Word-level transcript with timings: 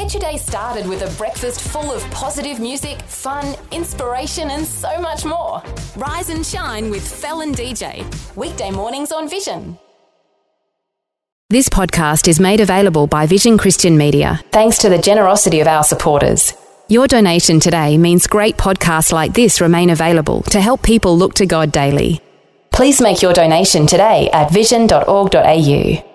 Get 0.00 0.14
your 0.14 0.20
day 0.22 0.38
started 0.38 0.86
with 0.88 1.02
a 1.02 1.14
breakfast 1.18 1.60
full 1.60 1.92
of 1.92 2.02
positive 2.10 2.58
music, 2.58 3.02
fun, 3.02 3.54
inspiration, 3.70 4.48
and 4.48 4.66
so 4.66 4.98
much 4.98 5.26
more. 5.26 5.62
Rise 5.94 6.30
and 6.30 6.44
shine 6.44 6.88
with 6.88 7.06
Felon 7.06 7.52
DJ. 7.52 8.06
Weekday 8.34 8.70
mornings 8.70 9.12
on 9.12 9.28
Vision. 9.28 9.78
This 11.50 11.68
podcast 11.68 12.28
is 12.28 12.40
made 12.40 12.60
available 12.60 13.08
by 13.08 13.26
Vision 13.26 13.58
Christian 13.58 13.98
Media. 13.98 14.40
Thanks 14.52 14.78
to 14.78 14.88
the 14.88 14.96
generosity 14.96 15.60
of 15.60 15.66
our 15.66 15.84
supporters. 15.84 16.54
Your 16.88 17.06
donation 17.06 17.60
today 17.60 17.98
means 17.98 18.26
great 18.26 18.56
podcasts 18.56 19.12
like 19.12 19.34
this 19.34 19.60
remain 19.60 19.90
available 19.90 20.40
to 20.44 20.62
help 20.62 20.82
people 20.82 21.18
look 21.18 21.34
to 21.34 21.44
God 21.44 21.72
daily. 21.72 22.22
Please 22.72 23.02
make 23.02 23.20
your 23.20 23.34
donation 23.34 23.86
today 23.86 24.30
at 24.32 24.50
vision.org.au. 24.50 26.09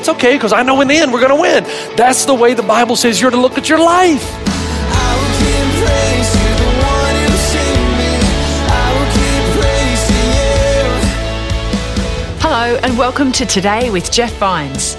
It's 0.00 0.08
okay 0.08 0.32
because 0.32 0.54
I 0.54 0.62
know 0.62 0.80
in 0.80 0.88
the 0.88 0.96
end 0.96 1.12
we're 1.12 1.20
going 1.20 1.28
to 1.28 1.38
win. 1.38 1.62
That's 1.94 2.24
the 2.24 2.32
way 2.32 2.54
the 2.54 2.62
Bible 2.62 2.96
says 2.96 3.20
you're 3.20 3.30
to 3.30 3.36
look 3.36 3.58
at 3.58 3.68
your 3.68 3.78
life. 3.78 4.24
Hello, 12.40 12.78
and 12.82 12.96
welcome 12.96 13.30
to 13.32 13.44
Today 13.44 13.90
with 13.90 14.10
Jeff 14.10 14.34
Vines. 14.38 14.96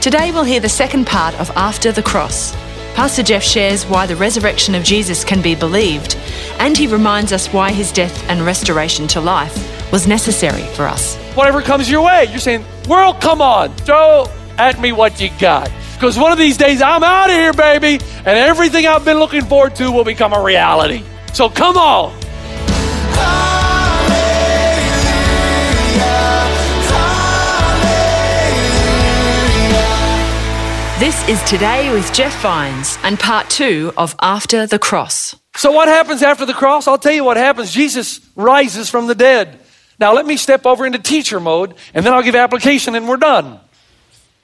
Today 0.00 0.32
we'll 0.32 0.42
hear 0.42 0.58
the 0.58 0.68
second 0.68 1.06
part 1.06 1.38
of 1.38 1.48
After 1.50 1.92
the 1.92 2.02
Cross. 2.02 2.52
Pastor 2.96 3.22
Jeff 3.22 3.44
shares 3.44 3.86
why 3.86 4.04
the 4.04 4.16
resurrection 4.16 4.74
of 4.74 4.82
Jesus 4.82 5.22
can 5.22 5.40
be 5.40 5.54
believed, 5.54 6.16
and 6.58 6.76
he 6.76 6.88
reminds 6.88 7.32
us 7.32 7.52
why 7.52 7.70
his 7.70 7.92
death 7.92 8.28
and 8.28 8.44
restoration 8.44 9.06
to 9.06 9.20
life 9.20 9.92
was 9.92 10.08
necessary 10.08 10.64
for 10.74 10.86
us. 10.86 11.14
Whatever 11.36 11.62
comes 11.62 11.88
your 11.88 12.02
way, 12.04 12.26
you're 12.30 12.40
saying, 12.40 12.64
World, 12.88 13.20
come 13.20 13.40
on, 13.40 13.72
throw 13.76 14.26
at 14.58 14.80
me 14.80 14.92
what 14.92 15.20
you 15.20 15.30
got. 15.38 15.70
Because 15.94 16.18
one 16.18 16.32
of 16.32 16.38
these 16.38 16.56
days 16.56 16.80
I'm 16.80 17.02
out 17.02 17.30
of 17.30 17.36
here, 17.36 17.52
baby, 17.52 18.02
and 18.18 18.28
everything 18.28 18.86
I've 18.86 19.04
been 19.04 19.18
looking 19.18 19.44
forward 19.44 19.74
to 19.76 19.90
will 19.90 20.04
become 20.04 20.32
a 20.32 20.42
reality. 20.42 21.04
So 21.32 21.48
come 21.48 21.76
on. 21.76 22.18
This 31.00 31.28
is 31.28 31.42
Today 31.48 31.90
with 31.92 32.12
Jeff 32.12 32.42
Vines 32.42 32.98
and 33.02 33.18
part 33.18 33.48
two 33.48 33.90
of 33.96 34.14
After 34.20 34.66
the 34.66 34.78
Cross. 34.78 35.34
So, 35.56 35.72
what 35.72 35.88
happens 35.88 36.22
after 36.22 36.46
the 36.46 36.52
cross? 36.52 36.86
I'll 36.86 36.98
tell 36.98 37.12
you 37.12 37.24
what 37.24 37.36
happens. 37.36 37.72
Jesus 37.72 38.20
rises 38.36 38.88
from 38.88 39.06
the 39.06 39.14
dead. 39.14 39.58
Now, 39.98 40.12
let 40.12 40.24
me 40.24 40.36
step 40.36 40.64
over 40.64 40.86
into 40.86 40.98
teacher 40.98 41.40
mode, 41.40 41.74
and 41.92 42.04
then 42.04 42.12
I'll 42.12 42.22
give 42.22 42.34
application, 42.34 42.94
and 42.94 43.08
we're 43.08 43.16
done. 43.16 43.60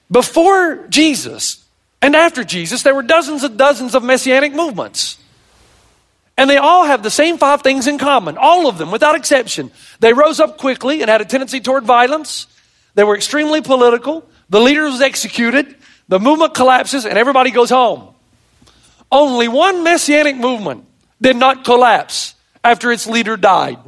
Before 0.09 0.87
Jesus 0.87 1.65
and 2.01 2.15
after 2.15 2.43
Jesus, 2.43 2.83
there 2.83 2.95
were 2.95 3.03
dozens 3.03 3.43
and 3.43 3.57
dozens 3.57 3.95
of 3.95 4.03
messianic 4.03 4.53
movements. 4.53 5.17
And 6.37 6.49
they 6.49 6.57
all 6.57 6.85
have 6.85 7.01
the 7.01 7.09
same 7.09 7.37
five 7.37 7.63
things 7.63 7.87
in 7.87 7.97
common, 7.97 8.37
all 8.37 8.67
of 8.67 8.77
them, 8.77 8.91
without 8.91 9.15
exception. 9.15 9.71
They 9.99 10.13
rose 10.13 10.39
up 10.39 10.57
quickly 10.57 11.01
and 11.01 11.09
had 11.09 11.19
a 11.19 11.25
tendency 11.25 11.59
toward 11.59 11.83
violence. 11.83 12.45
They 12.93 13.03
were 13.03 13.15
extremely 13.15 13.61
political. 13.61 14.27
The 14.49 14.61
leader 14.61 14.83
was 14.83 15.01
executed. 15.01 15.75
The 16.07 16.19
movement 16.19 16.53
collapses 16.53 17.05
and 17.05 17.17
everybody 17.17 17.51
goes 17.51 17.69
home. 17.69 18.13
Only 19.11 19.47
one 19.47 19.83
messianic 19.83 20.37
movement 20.37 20.85
did 21.19 21.35
not 21.35 21.65
collapse 21.65 22.35
after 22.63 22.91
its 22.91 23.07
leader 23.07 23.35
died. 23.35 23.79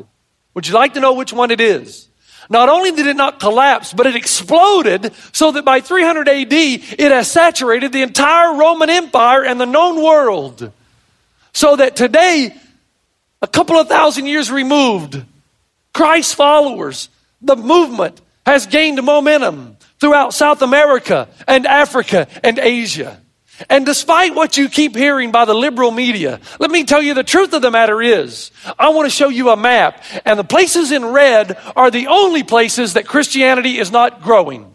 Would 0.53 0.67
you 0.67 0.73
like 0.73 0.95
to 0.95 0.99
know 0.99 1.13
which 1.13 1.31
one 1.31 1.51
it 1.51 1.61
is? 1.61 2.08
Not 2.49 2.67
only 2.67 2.91
did 2.91 3.05
it 3.05 3.15
not 3.15 3.39
collapse, 3.39 3.93
but 3.93 4.07
it 4.07 4.15
exploded 4.15 5.13
so 5.31 5.51
that 5.51 5.63
by 5.63 5.81
300 5.81 6.27
AD, 6.27 6.51
it 6.51 7.11
has 7.11 7.29
saturated 7.29 7.93
the 7.93 8.01
entire 8.01 8.55
Roman 8.55 8.89
Empire 8.89 9.45
and 9.45 9.61
the 9.61 9.67
known 9.67 10.03
world. 10.03 10.71
So 11.53 11.75
that 11.75 11.95
today, 11.95 12.55
a 13.41 13.47
couple 13.47 13.77
of 13.77 13.87
thousand 13.87 14.25
years 14.25 14.51
removed, 14.51 15.23
Christ's 15.93 16.33
followers, 16.33 17.09
the 17.41 17.55
movement 17.55 18.19
has 18.45 18.65
gained 18.65 19.01
momentum 19.03 19.77
throughout 19.99 20.33
South 20.33 20.63
America 20.63 21.27
and 21.47 21.67
Africa 21.67 22.27
and 22.43 22.57
Asia. 22.57 23.21
And 23.67 23.85
despite 23.85 24.35
what 24.35 24.55
you 24.55 24.69
keep 24.69 24.95
hearing 24.95 25.31
by 25.31 25.45
the 25.45 25.53
liberal 25.53 25.91
media, 25.91 26.39
let 26.59 26.71
me 26.71 26.85
tell 26.85 27.01
you 27.01 27.13
the 27.13 27.23
truth 27.23 27.51
of 27.53 27.61
the 27.61 27.71
matter 27.71 28.01
is, 28.01 28.51
I 28.77 28.89
want 28.89 29.07
to 29.07 29.09
show 29.09 29.27
you 29.27 29.49
a 29.49 29.57
map, 29.57 30.03
and 30.23 30.39
the 30.39 30.43
places 30.43 30.91
in 30.91 31.03
red 31.03 31.57
are 31.75 31.91
the 31.91 32.07
only 32.07 32.43
places 32.43 32.93
that 32.93 33.05
Christianity 33.05 33.77
is 33.77 33.91
not 33.91 34.21
growing. 34.21 34.73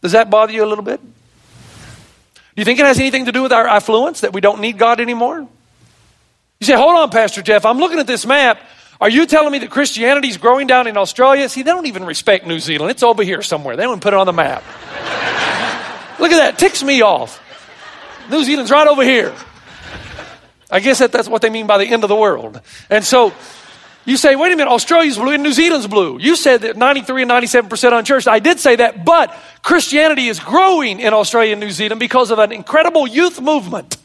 Does 0.00 0.12
that 0.12 0.30
bother 0.30 0.52
you 0.52 0.64
a 0.64 0.66
little 0.66 0.84
bit? 0.84 1.00
Do 1.02 2.60
you 2.60 2.64
think 2.64 2.78
it 2.78 2.86
has 2.86 2.98
anything 2.98 3.26
to 3.26 3.32
do 3.32 3.42
with 3.42 3.52
our 3.52 3.66
affluence, 3.66 4.20
that 4.20 4.32
we 4.32 4.40
don't 4.40 4.60
need 4.60 4.78
God 4.78 5.00
anymore? 5.00 5.40
You 6.60 6.66
say, 6.66 6.74
hold 6.74 6.96
on, 6.96 7.10
Pastor 7.10 7.42
Jeff, 7.42 7.64
I'm 7.66 7.78
looking 7.78 7.98
at 7.98 8.06
this 8.06 8.24
map. 8.24 8.60
Are 9.00 9.10
you 9.10 9.26
telling 9.26 9.50
me 9.50 9.58
that 9.58 9.70
Christianity 9.70 10.28
is 10.28 10.36
growing 10.36 10.68
down 10.68 10.86
in 10.86 10.96
Australia? 10.96 11.48
See, 11.48 11.62
they 11.62 11.72
don't 11.72 11.86
even 11.86 12.04
respect 12.04 12.46
New 12.46 12.60
Zealand. 12.60 12.92
It's 12.92 13.02
over 13.02 13.24
here 13.24 13.42
somewhere. 13.42 13.74
They 13.74 13.82
don't 13.82 14.00
put 14.00 14.14
it 14.14 14.16
on 14.16 14.26
the 14.26 14.32
map. 14.32 14.62
Look 16.22 16.30
at 16.30 16.36
that. 16.36 16.56
Ticks 16.56 16.84
me 16.84 17.02
off. 17.02 17.42
New 18.30 18.44
Zealand's 18.44 18.70
right 18.70 18.86
over 18.86 19.02
here. 19.02 19.34
I 20.70 20.78
guess 20.78 21.00
that, 21.00 21.10
that's 21.10 21.28
what 21.28 21.42
they 21.42 21.50
mean 21.50 21.66
by 21.66 21.78
the 21.78 21.84
end 21.86 22.04
of 22.04 22.08
the 22.08 22.14
world. 22.14 22.60
And 22.88 23.04
so 23.04 23.32
you 24.04 24.16
say, 24.16 24.36
wait 24.36 24.52
a 24.52 24.56
minute, 24.56 24.70
Australia's 24.70 25.18
blue 25.18 25.32
and 25.32 25.42
New 25.42 25.52
Zealand's 25.52 25.88
blue. 25.88 26.20
You 26.20 26.36
said 26.36 26.60
that 26.60 26.76
93 26.76 27.22
and 27.22 27.30
97% 27.32 27.98
unchurched. 27.98 28.28
I 28.28 28.38
did 28.38 28.60
say 28.60 28.76
that, 28.76 29.04
but 29.04 29.36
Christianity 29.62 30.28
is 30.28 30.38
growing 30.38 31.00
in 31.00 31.12
Australia 31.12 31.54
and 31.54 31.60
New 31.60 31.72
Zealand 31.72 31.98
because 31.98 32.30
of 32.30 32.38
an 32.38 32.52
incredible 32.52 33.04
youth 33.04 33.40
movement. 33.40 33.96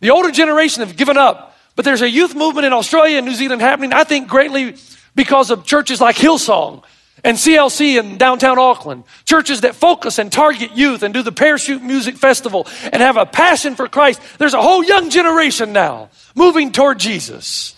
The 0.00 0.10
older 0.10 0.30
generation 0.30 0.86
have 0.86 0.98
given 0.98 1.16
up, 1.16 1.56
but 1.76 1.86
there's 1.86 2.02
a 2.02 2.10
youth 2.10 2.34
movement 2.34 2.66
in 2.66 2.74
Australia 2.74 3.16
and 3.16 3.26
New 3.26 3.34
Zealand 3.34 3.62
happening, 3.62 3.94
I 3.94 4.04
think, 4.04 4.28
greatly 4.28 4.76
because 5.14 5.50
of 5.50 5.64
churches 5.64 5.98
like 5.98 6.16
Hillsong 6.16 6.84
and 7.24 7.36
CLC 7.36 7.98
in 7.98 8.18
downtown 8.18 8.58
Auckland. 8.58 9.04
Churches 9.24 9.62
that 9.62 9.74
focus 9.74 10.18
and 10.18 10.30
target 10.30 10.72
youth 10.76 11.02
and 11.02 11.12
do 11.12 11.22
the 11.22 11.32
Parachute 11.32 11.82
Music 11.82 12.16
Festival 12.16 12.66
and 12.92 13.02
have 13.02 13.16
a 13.16 13.26
passion 13.26 13.74
for 13.74 13.88
Christ. 13.88 14.20
There's 14.38 14.54
a 14.54 14.62
whole 14.62 14.84
young 14.84 15.10
generation 15.10 15.72
now 15.72 16.10
moving 16.34 16.72
toward 16.72 16.98
Jesus. 16.98 17.74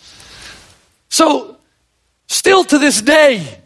So, 1.08 1.56
still 2.26 2.64
to 2.64 2.78
this 2.78 3.00
day, 3.00 3.58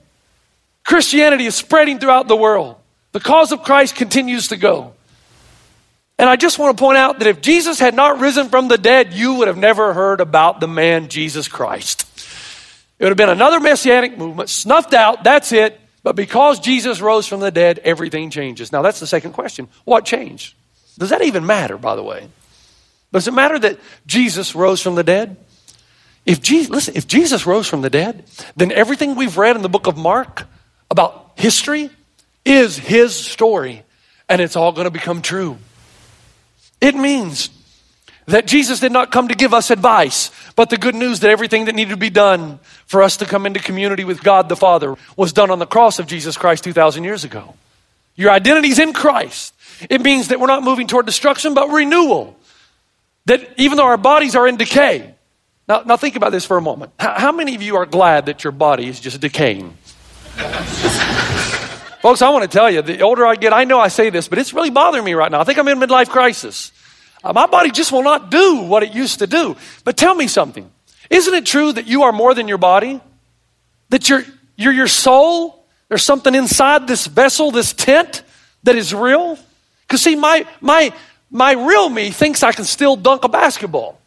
Christianity 0.84 1.46
is 1.46 1.54
spreading 1.54 1.98
throughout 1.98 2.28
the 2.28 2.36
world. 2.36 2.76
The 3.12 3.20
cause 3.20 3.52
of 3.52 3.62
Christ 3.62 3.94
continues 3.94 4.48
to 4.48 4.56
go. 4.56 4.94
And 6.18 6.28
I 6.28 6.36
just 6.36 6.58
want 6.58 6.76
to 6.76 6.80
point 6.80 6.98
out 6.98 7.18
that 7.18 7.26
if 7.26 7.40
Jesus 7.40 7.78
had 7.78 7.94
not 7.94 8.20
risen 8.20 8.48
from 8.48 8.68
the 8.68 8.78
dead, 8.78 9.12
you 9.12 9.34
would 9.34 9.48
have 9.48 9.56
never 9.56 9.92
heard 9.92 10.20
about 10.20 10.60
the 10.60 10.68
man 10.68 11.08
Jesus 11.08 11.48
Christ. 11.48 12.06
It 13.02 13.06
would 13.06 13.10
have 13.10 13.16
been 13.16 13.30
another 13.30 13.58
messianic 13.58 14.16
movement, 14.16 14.48
snuffed 14.48 14.94
out, 14.94 15.24
that's 15.24 15.50
it. 15.50 15.80
But 16.04 16.14
because 16.14 16.60
Jesus 16.60 17.00
rose 17.00 17.26
from 17.26 17.40
the 17.40 17.50
dead, 17.50 17.80
everything 17.80 18.30
changes. 18.30 18.70
Now, 18.70 18.82
that's 18.82 19.00
the 19.00 19.08
second 19.08 19.32
question. 19.32 19.66
What 19.84 20.04
changed? 20.04 20.54
Does 20.96 21.10
that 21.10 21.20
even 21.20 21.44
matter, 21.44 21.76
by 21.76 21.96
the 21.96 22.02
way? 22.04 22.28
Does 23.12 23.26
it 23.26 23.34
matter 23.34 23.58
that 23.58 23.80
Jesus 24.06 24.54
rose 24.54 24.80
from 24.80 24.94
the 24.94 25.02
dead? 25.02 25.36
If 26.24 26.40
Jesus, 26.42 26.70
listen, 26.70 26.94
if 26.94 27.08
Jesus 27.08 27.44
rose 27.44 27.66
from 27.66 27.82
the 27.82 27.90
dead, 27.90 28.24
then 28.54 28.70
everything 28.70 29.16
we've 29.16 29.36
read 29.36 29.56
in 29.56 29.62
the 29.62 29.68
book 29.68 29.88
of 29.88 29.96
Mark 29.96 30.46
about 30.88 31.32
history 31.34 31.90
is 32.44 32.78
his 32.78 33.16
story, 33.16 33.82
and 34.28 34.40
it's 34.40 34.54
all 34.54 34.70
going 34.70 34.84
to 34.84 34.92
become 34.92 35.22
true. 35.22 35.58
It 36.80 36.94
means 36.94 37.50
that 38.26 38.46
Jesus 38.46 38.80
did 38.80 38.92
not 38.92 39.10
come 39.10 39.28
to 39.28 39.34
give 39.34 39.52
us 39.52 39.70
advice, 39.70 40.30
but 40.54 40.70
the 40.70 40.76
good 40.76 40.94
news 40.94 41.20
that 41.20 41.30
everything 41.30 41.64
that 41.64 41.74
needed 41.74 41.90
to 41.90 41.96
be 41.96 42.10
done 42.10 42.60
for 42.86 43.02
us 43.02 43.16
to 43.18 43.26
come 43.26 43.46
into 43.46 43.60
community 43.60 44.04
with 44.04 44.22
God 44.22 44.48
the 44.48 44.56
Father 44.56 44.96
was 45.16 45.32
done 45.32 45.50
on 45.50 45.58
the 45.58 45.66
cross 45.66 45.98
of 45.98 46.06
Jesus 46.06 46.36
Christ 46.36 46.64
2,000 46.64 47.04
years 47.04 47.24
ago. 47.24 47.54
Your 48.14 48.30
identity 48.30 48.68
is 48.68 48.78
in 48.78 48.92
Christ. 48.92 49.54
It 49.90 50.02
means 50.02 50.28
that 50.28 50.38
we're 50.38 50.46
not 50.46 50.62
moving 50.62 50.86
toward 50.86 51.06
destruction, 51.06 51.54
but 51.54 51.70
renewal. 51.70 52.36
That 53.26 53.48
even 53.56 53.76
though 53.76 53.86
our 53.86 53.96
bodies 53.96 54.36
are 54.36 54.46
in 54.46 54.56
decay. 54.56 55.14
Now, 55.68 55.82
now 55.84 55.96
think 55.96 56.16
about 56.16 56.32
this 56.32 56.44
for 56.44 56.56
a 56.56 56.62
moment. 56.62 56.92
How, 56.98 57.18
how 57.18 57.32
many 57.32 57.54
of 57.54 57.62
you 57.62 57.76
are 57.76 57.86
glad 57.86 58.26
that 58.26 58.44
your 58.44 58.52
body 58.52 58.88
is 58.88 59.00
just 59.00 59.20
decaying? 59.20 59.76
Folks, 62.02 62.20
I 62.20 62.30
want 62.30 62.42
to 62.42 62.48
tell 62.48 62.68
you, 62.68 62.82
the 62.82 63.00
older 63.02 63.24
I 63.24 63.36
get, 63.36 63.52
I 63.52 63.62
know 63.64 63.78
I 63.78 63.88
say 63.88 64.10
this, 64.10 64.26
but 64.26 64.38
it's 64.38 64.52
really 64.52 64.70
bothering 64.70 65.04
me 65.04 65.14
right 65.14 65.30
now. 65.30 65.40
I 65.40 65.44
think 65.44 65.58
I'm 65.58 65.68
in 65.68 65.78
midlife 65.78 66.08
crisis. 66.08 66.72
Uh, 67.24 67.32
my 67.32 67.46
body 67.46 67.70
just 67.70 67.92
will 67.92 68.02
not 68.02 68.30
do 68.30 68.62
what 68.62 68.82
it 68.82 68.92
used 68.92 69.20
to 69.20 69.26
do. 69.26 69.56
But 69.84 69.96
tell 69.96 70.14
me 70.14 70.26
something. 70.26 70.70
Isn't 71.08 71.34
it 71.34 71.46
true 71.46 71.72
that 71.72 71.86
you 71.86 72.02
are 72.04 72.12
more 72.12 72.34
than 72.34 72.48
your 72.48 72.58
body? 72.58 73.00
That 73.90 74.08
you're, 74.08 74.24
you're 74.56 74.72
your 74.72 74.88
soul? 74.88 75.64
There's 75.88 76.02
something 76.02 76.34
inside 76.34 76.86
this 76.86 77.06
vessel, 77.06 77.50
this 77.50 77.72
tent, 77.72 78.22
that 78.62 78.76
is 78.76 78.94
real? 78.94 79.38
Because, 79.82 80.02
see, 80.02 80.16
my, 80.16 80.46
my, 80.60 80.92
my 81.30 81.52
real 81.52 81.88
me 81.88 82.10
thinks 82.10 82.42
I 82.42 82.52
can 82.52 82.64
still 82.64 82.96
dunk 82.96 83.24
a 83.24 83.28
basketball. 83.28 83.98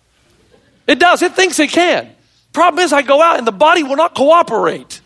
It 0.88 1.00
does, 1.00 1.22
it 1.22 1.34
thinks 1.34 1.60
it 1.60 1.70
can. 1.70 2.10
Problem 2.54 2.84
is, 2.84 2.94
I 2.94 3.02
go 3.02 3.22
out 3.22 3.38
and 3.38 3.46
the 3.46 3.52
body 3.52 3.84
will 3.84 3.98
not 3.98 4.16
cooperate. 4.16 5.02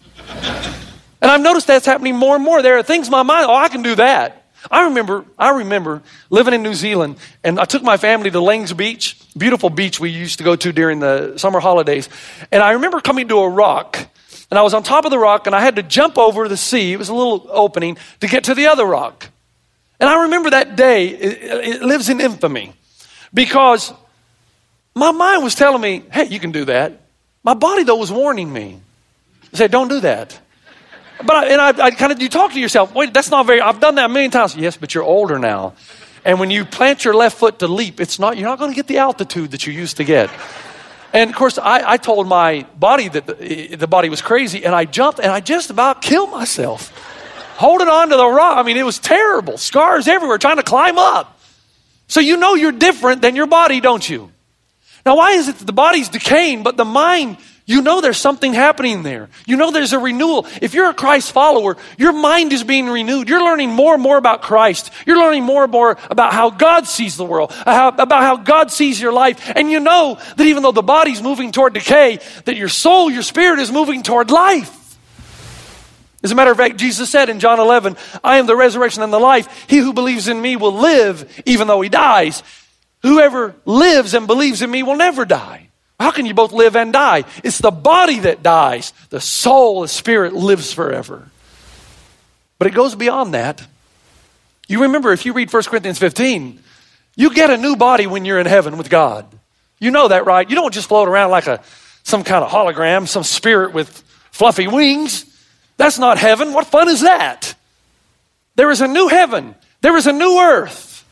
And 1.21 1.29
I've 1.29 1.41
noticed 1.41 1.67
that's 1.67 1.85
happening 1.85 2.15
more 2.15 2.35
and 2.35 2.44
more. 2.44 2.61
There 2.61 2.77
are 2.77 2.83
things 2.83 3.07
in 3.07 3.11
my 3.11 3.23
mind, 3.23 3.47
oh, 3.50 3.56
I 3.56 3.69
can 3.69 3.81
do 3.81 3.95
that. 3.95 4.38
I 4.69 4.85
remember, 4.85 5.25
I 5.38 5.50
remember 5.51 6.01
living 6.29 6.53
in 6.53 6.63
New 6.63 6.73
Zealand, 6.73 7.17
and 7.44 7.59
I 7.59 7.65
took 7.65 7.81
my 7.81 7.97
family 7.97 8.29
to 8.31 8.39
Langs 8.39 8.73
Beach, 8.73 9.17
beautiful 9.38 9.69
beach 9.69 10.00
we 10.00 10.09
used 10.09 10.39
to 10.39 10.44
go 10.44 10.56
to 10.56 10.71
during 10.71 11.00
the 11.00 11.38
summer 11.38 11.59
holidays. 11.59 12.09
And 12.51 12.61
I 12.61 12.71
remember 12.71 13.00
coming 13.00 13.27
to 13.29 13.39
a 13.39 13.50
rock, 13.50 13.97
and 14.51 14.59
I 14.59 14.61
was 14.61 14.73
on 14.73 14.83
top 14.83 15.06
of 15.06 15.11
the 15.11 15.19
rock, 15.19 15.47
and 15.47 15.56
I 15.56 15.61
had 15.61 15.77
to 15.77 15.83
jump 15.83 16.17
over 16.17 16.47
the 16.47 16.57
sea. 16.57 16.94
It 16.94 16.97
was 16.97 17.09
a 17.09 17.13
little 17.13 17.47
opening 17.50 17.97
to 18.19 18.27
get 18.27 18.45
to 18.45 18.56
the 18.56 18.67
other 18.67 18.85
rock. 18.85 19.29
And 20.00 20.09
I 20.09 20.23
remember 20.23 20.50
that 20.51 20.75
day, 20.75 21.07
it, 21.07 21.41
it 21.67 21.81
lives 21.81 22.09
in 22.09 22.21
infamy 22.21 22.73
because 23.33 23.94
my 24.95 25.11
mind 25.11 25.44
was 25.44 25.56
telling 25.56 25.81
me, 25.81 26.03
hey, 26.11 26.25
you 26.25 26.39
can 26.39 26.51
do 26.51 26.65
that. 26.65 27.01
My 27.44 27.53
body, 27.53 27.83
though, 27.83 27.97
was 27.97 28.11
warning 28.11 28.51
me. 28.51 28.79
It 29.51 29.57
said, 29.57 29.71
don't 29.71 29.88
do 29.88 30.00
that. 30.01 30.39
But 31.25 31.36
I, 31.36 31.45
and 31.48 31.62
I, 31.62 31.86
I 31.86 31.92
kind 31.92 32.12
of, 32.12 32.21
you 32.21 32.30
talk 32.30 32.54
to 32.54 32.60
yourself, 32.60 32.94
wait, 32.94 33.13
that's 33.13 33.30
not 33.30 33.45
very, 33.45 33.60
I've 33.60 33.80
done 33.80 33.95
that 33.95 34.06
a 34.06 34.10
million 34.10 34.31
times. 34.31 34.56
Yes, 34.56 34.77
but 34.77 34.94
you're 34.94 35.04
older 35.04 35.38
now. 35.38 35.74
And 36.24 36.39
when 36.39 36.51
you 36.51 36.66
plant 36.66 37.04
your 37.04 37.13
left 37.13 37.38
foot 37.38 37.60
to 37.60 37.68
leap, 37.68 38.00
it's 38.00 38.19
not, 38.19 38.38
you're 38.38 38.48
not 38.48 38.60
going 38.60 38.71
to 38.71 38.75
get 38.75 38.88
the 38.88 38.98
altitude 38.98 39.51
that 39.51 39.68
you 39.68 39.74
used 39.74 39.98
to 39.98 40.04
get. 40.04 40.30
And 41.13 41.30
of 41.30 41.36
course, 41.36 41.57
I, 41.57 41.94
I 41.94 41.98
told 41.98 42.27
my 42.27 42.66
body 42.77 43.10
that 43.10 43.25
the, 43.25 43.75
the, 43.75 43.88
body 43.88 44.10
was 44.10 44.21
crazy, 44.21 44.63
and 44.63 44.75
I 44.75 44.86
jumped 44.86 45.19
and 45.19 45.31
I 45.31 45.39
just 45.39 45.69
about 45.69 46.01
killed 46.01 46.30
myself. 46.30 46.94
Holding 47.57 47.88
on 47.88 48.10
to 48.10 48.16
the 48.16 48.27
rock. 48.27 48.57
I 48.57 48.63
mean, 48.63 48.77
it 48.77 48.86
was 48.86 49.00
terrible. 49.00 49.57
Scars 49.57 50.07
everywhere, 50.07 50.38
trying 50.38 50.57
to 50.57 50.63
climb 50.63 50.98
up. 50.98 51.38
So 52.07 52.19
you 52.19 52.38
know 52.38 52.54
you're 52.54 52.71
different 52.71 53.21
than 53.21 53.36
your 53.36 53.48
body, 53.48 53.81
don't 53.81 54.07
you? 54.07 54.31
Now, 55.06 55.18
why 55.18 55.31
is 55.31 55.48
it 55.48 55.57
that 55.57 55.66
the 55.66 55.74
body's 55.74 56.10
decaying, 56.10 56.63
but 56.63 56.77
the 56.77 56.86
mind 56.86 57.38
you 57.69 57.83
know 57.83 58.01
there's 58.01 58.18
something 58.18 58.51
happening 58.51 59.04
there. 59.04 59.30
You 59.45 59.56
know 59.56 59.69
there's 59.69 59.94
a 59.94 60.00
renewal. 60.00 60.48
If 60.60 60.74
you're 60.74 60.89
a 60.89 60.94
Christ 60.94 61.31
follower, 61.31 61.77
your 62.00 62.13
mind 62.13 62.51
is 62.51 62.63
being 62.63 62.88
renewed. 62.88 63.30
You're 63.30 63.44
learning 63.44 63.69
more 63.69 63.94
and 63.94 64.01
more 64.01 64.18
about 64.18 64.42
Christ. 64.42 64.92
You're 65.06 65.19
learning 65.19 65.44
more 65.44 65.66
and 65.66 65.71
more 65.71 65.95
about 66.10 66.33
how 66.33 66.50
God 66.50 66.88
sees 66.88 67.16
the 67.16 67.25
world, 67.25 67.54
uh, 67.68 67.92
about 67.95 68.24
how 68.24 68.38
God 68.38 68.71
sees 68.71 69.00
your 69.00 69.13
life. 69.13 69.51
And 69.56 69.69
you 69.69 69.80
know 69.80 70.18
that 70.36 70.48
even 70.48 70.63
though 70.63 70.71
the 70.71 70.81
body's 70.81 71.21
moving 71.21 71.51
toward 71.51 71.75
decay, 71.75 72.18
that 72.45 72.57
your 72.57 72.69
soul, 72.69 73.12
your 73.12 73.21
spirit 73.21 73.60
is 73.60 73.71
moving 73.71 74.01
toward 74.01 74.31
life. 74.31 74.98
As 76.24 76.31
a 76.31 76.36
matter 76.36 76.50
of 76.50 76.57
fact, 76.57 76.77
Jesus 76.77 77.07
said 77.12 77.30
in 77.30 77.39
John 77.39 77.60
11, 77.60 77.98
I 78.24 78.38
am 78.38 78.48
the 78.48 78.56
resurrection 78.56 79.04
and 79.04 79.13
the 79.13 79.19
life. 79.19 79.68
He 79.69 79.77
who 79.77 79.94
believes 79.94 80.27
in 80.27 80.42
me 80.42 80.56
will 80.56 80.74
live 80.74 81.39
even 81.45 81.68
though 81.68 81.81
he 81.81 81.89
dies. 81.89 82.42
Whoever 83.04 83.54
lives 83.63 84.16
and 84.16 84.25
believes 84.25 84.63
in 84.63 84.71
me 84.71 84.81
will 84.81 84.98
never 84.98 85.24
die. 85.24 85.69
How 86.00 86.12
can 86.12 86.25
you 86.25 86.34
both 86.34 86.54
live 86.54 86.75
and 86.75 86.94
die? 86.94 87.25
It's 87.44 87.57
the 87.57 87.72
body 87.72 88.19
that 88.19 88.42
dies, 88.42 88.94
the 89.10 89.19
soul, 89.19 89.81
the 89.81 89.88
spirit 89.88 90.34
lives 90.34 90.72
forever. 90.72 91.30
But 92.57 92.68
it 92.68 92.74
goes 92.74 92.96
beyond 92.96 93.34
that. 93.34 93.66
You 94.68 94.84
remember, 94.84 95.12
if 95.12 95.25
you 95.25 95.34
read 95.34 95.51
1 95.51 95.63
Corinthians 95.63 96.00
15, 96.00 96.60
you 97.16 97.34
get 97.34 97.50
a 97.50 97.57
new 97.57 97.75
body 97.75 98.07
when 98.07 98.24
you're 98.24 98.40
in 98.40 98.46
heaven 98.46 98.78
with 98.78 98.90
God. 98.90 99.25
You 99.80 99.92
know 99.92 100.07
that, 100.07 100.25
right? 100.25 100.50
You 100.50 100.56
don't 100.56 100.74
just 100.74 100.88
float 100.88 101.07
around 101.07 101.31
like 101.31 101.48
a 101.48 101.62
some 102.04 102.24
kind 102.24 102.44
of 102.44 102.50
hologram, 102.50 103.07
some 103.07 103.24
spirit 103.24 103.74
with 103.74 103.90
fluffy 104.31 104.68
wings. 104.68 105.25
That's 105.78 106.00
not 106.00 106.18
heaven. 106.18 106.54
What 106.54 106.68
fun 106.68 106.90
is 106.90 107.02
that? 107.02 107.56
There 108.56 108.72
is 108.72 108.81
a 108.81 108.88
new 108.88 109.07
heaven. 109.07 109.56
There 109.81 109.95
is 109.95 110.07
a 110.07 110.13
new 110.13 110.40
earth. 110.40 111.06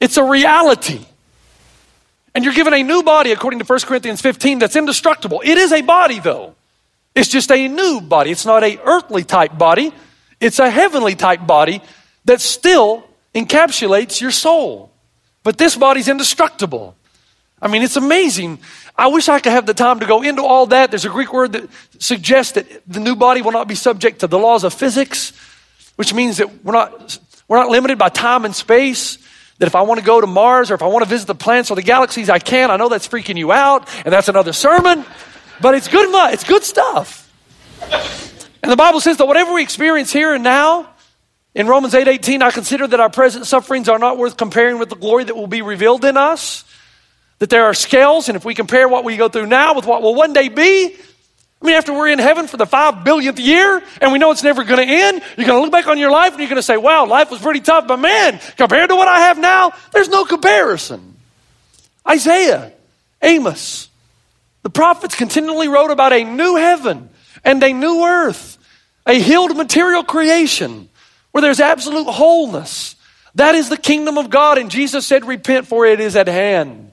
It's 0.00 0.16
a 0.16 0.24
reality. 0.24 1.04
And 2.34 2.44
you're 2.44 2.54
given 2.54 2.74
a 2.74 2.82
new 2.82 3.02
body, 3.02 3.32
according 3.32 3.58
to 3.58 3.64
1 3.64 3.80
Corinthians 3.80 4.20
15, 4.20 4.60
that's 4.60 4.76
indestructible. 4.76 5.42
It 5.44 5.58
is 5.58 5.72
a 5.72 5.82
body, 5.82 6.20
though. 6.20 6.54
It's 7.14 7.28
just 7.28 7.50
a 7.50 7.68
new 7.68 8.00
body. 8.00 8.30
It's 8.30 8.46
not 8.46 8.62
a 8.62 8.78
earthly 8.84 9.24
type 9.24 9.58
body. 9.58 9.92
It's 10.38 10.58
a 10.58 10.70
heavenly 10.70 11.16
type 11.16 11.46
body 11.46 11.82
that 12.24 12.40
still 12.40 13.04
encapsulates 13.34 14.20
your 14.20 14.30
soul. 14.30 14.92
But 15.42 15.58
this 15.58 15.76
body's 15.76 16.08
indestructible. 16.08 16.94
I 17.60 17.68
mean, 17.68 17.82
it's 17.82 17.96
amazing. 17.96 18.60
I 18.96 19.08
wish 19.08 19.28
I 19.28 19.40
could 19.40 19.52
have 19.52 19.66
the 19.66 19.74
time 19.74 20.00
to 20.00 20.06
go 20.06 20.22
into 20.22 20.42
all 20.42 20.66
that. 20.66 20.90
There's 20.90 21.04
a 21.04 21.10
Greek 21.10 21.32
word 21.32 21.52
that 21.52 21.68
suggests 21.98 22.52
that 22.52 22.82
the 22.86 23.00
new 23.00 23.16
body 23.16 23.42
will 23.42 23.52
not 23.52 23.66
be 23.66 23.74
subject 23.74 24.20
to 24.20 24.26
the 24.26 24.38
laws 24.38 24.62
of 24.64 24.72
physics, 24.72 25.32
which 25.96 26.14
means 26.14 26.36
that 26.36 26.64
we're 26.64 26.72
not, 26.72 27.18
we're 27.48 27.58
not 27.58 27.68
limited 27.68 27.98
by 27.98 28.08
time 28.08 28.44
and 28.44 28.54
space 28.54 29.18
that 29.60 29.66
if 29.66 29.76
I 29.76 29.82
want 29.82 30.00
to 30.00 30.04
go 30.04 30.20
to 30.20 30.26
Mars 30.26 30.70
or 30.70 30.74
if 30.74 30.82
I 30.82 30.86
want 30.86 31.04
to 31.04 31.08
visit 31.08 31.26
the 31.26 31.34
planets 31.34 31.70
or 31.70 31.74
the 31.74 31.82
galaxies, 31.82 32.30
I 32.30 32.38
can. 32.38 32.70
I 32.70 32.76
know 32.76 32.88
that's 32.88 33.06
freaking 33.06 33.36
you 33.36 33.52
out, 33.52 33.88
and 34.04 34.12
that's 34.12 34.28
another 34.28 34.54
sermon, 34.54 35.04
but 35.60 35.74
it's 35.74 35.86
good. 35.86 36.08
It's 36.32 36.44
good 36.44 36.64
stuff. 36.64 37.30
And 38.62 38.72
the 38.72 38.76
Bible 38.76 39.00
says 39.00 39.18
that 39.18 39.26
whatever 39.26 39.52
we 39.52 39.62
experience 39.62 40.10
here 40.12 40.34
and 40.34 40.42
now, 40.42 40.88
in 41.54 41.66
Romans 41.66 41.94
8 41.94 42.08
18, 42.08 42.42
I 42.42 42.50
consider 42.50 42.86
that 42.86 43.00
our 43.00 43.10
present 43.10 43.44
sufferings 43.46 43.90
are 43.90 43.98
not 43.98 44.16
worth 44.16 44.38
comparing 44.38 44.78
with 44.78 44.88
the 44.88 44.96
glory 44.96 45.24
that 45.24 45.36
will 45.36 45.46
be 45.46 45.60
revealed 45.60 46.06
in 46.06 46.16
us. 46.16 46.64
That 47.38 47.50
there 47.50 47.64
are 47.64 47.74
scales, 47.74 48.30
and 48.30 48.36
if 48.36 48.46
we 48.46 48.54
compare 48.54 48.88
what 48.88 49.04
we 49.04 49.18
go 49.18 49.28
through 49.28 49.46
now 49.46 49.74
with 49.74 49.84
what 49.84 50.00
will 50.00 50.14
one 50.14 50.32
day 50.32 50.48
be, 50.48 50.96
We're 51.70 52.08
in 52.08 52.18
heaven 52.18 52.46
for 52.46 52.56
the 52.56 52.66
five 52.66 53.04
billionth 53.04 53.38
year 53.38 53.82
and 54.00 54.12
we 54.12 54.18
know 54.18 54.30
it's 54.30 54.42
never 54.42 54.64
going 54.64 54.86
to 54.86 54.92
end, 54.92 55.22
you're 55.36 55.46
going 55.46 55.58
to 55.58 55.62
look 55.62 55.72
back 55.72 55.86
on 55.86 55.98
your 55.98 56.10
life 56.10 56.32
and 56.32 56.40
you're 56.40 56.48
going 56.48 56.56
to 56.56 56.62
say, 56.62 56.76
wow, 56.76 57.06
life 57.06 57.30
was 57.30 57.40
pretty 57.40 57.60
tough, 57.60 57.86
but 57.86 57.98
man, 57.98 58.40
compared 58.56 58.90
to 58.90 58.96
what 58.96 59.08
I 59.08 59.20
have 59.20 59.38
now, 59.38 59.72
there's 59.92 60.08
no 60.08 60.24
comparison. 60.24 61.16
Isaiah, 62.08 62.72
Amos, 63.22 63.88
the 64.62 64.70
prophets 64.70 65.14
continually 65.14 65.68
wrote 65.68 65.90
about 65.90 66.12
a 66.12 66.24
new 66.24 66.56
heaven 66.56 67.08
and 67.44 67.62
a 67.62 67.72
new 67.72 68.04
earth, 68.04 68.58
a 69.06 69.14
healed 69.14 69.56
material 69.56 70.02
creation 70.02 70.88
where 71.32 71.42
there's 71.42 71.60
absolute 71.60 72.10
wholeness. 72.10 72.96
That 73.36 73.54
is 73.54 73.68
the 73.68 73.76
kingdom 73.76 74.18
of 74.18 74.28
God, 74.28 74.58
and 74.58 74.70
Jesus 74.70 75.06
said, 75.06 75.24
Repent, 75.24 75.66
for 75.66 75.86
it 75.86 76.00
is 76.00 76.16
at 76.16 76.26
hand. 76.26 76.92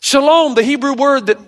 Shalom, 0.00 0.54
the 0.54 0.62
Hebrew 0.62 0.94
word 0.94 1.26
that 1.26 1.38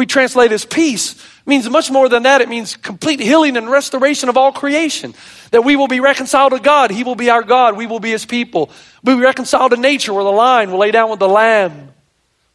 we 0.00 0.06
translate 0.06 0.50
as 0.50 0.64
peace, 0.64 1.14
means 1.44 1.68
much 1.68 1.90
more 1.90 2.08
than 2.08 2.22
that. 2.22 2.40
It 2.40 2.48
means 2.48 2.74
complete 2.74 3.20
healing 3.20 3.58
and 3.58 3.70
restoration 3.70 4.30
of 4.30 4.38
all 4.38 4.50
creation. 4.50 5.12
That 5.50 5.62
we 5.62 5.76
will 5.76 5.88
be 5.88 6.00
reconciled 6.00 6.52
to 6.52 6.58
God. 6.58 6.90
He 6.90 7.04
will 7.04 7.16
be 7.16 7.28
our 7.28 7.42
God. 7.42 7.76
We 7.76 7.86
will 7.86 8.00
be 8.00 8.10
His 8.10 8.24
people. 8.24 8.70
We'll 9.04 9.18
be 9.18 9.22
reconciled 9.22 9.72
to 9.72 9.76
nature 9.76 10.14
where 10.14 10.24
the 10.24 10.32
lion 10.32 10.70
will 10.70 10.78
lay 10.78 10.90
down 10.90 11.10
with 11.10 11.18
the 11.18 11.28
lamb. 11.28 11.92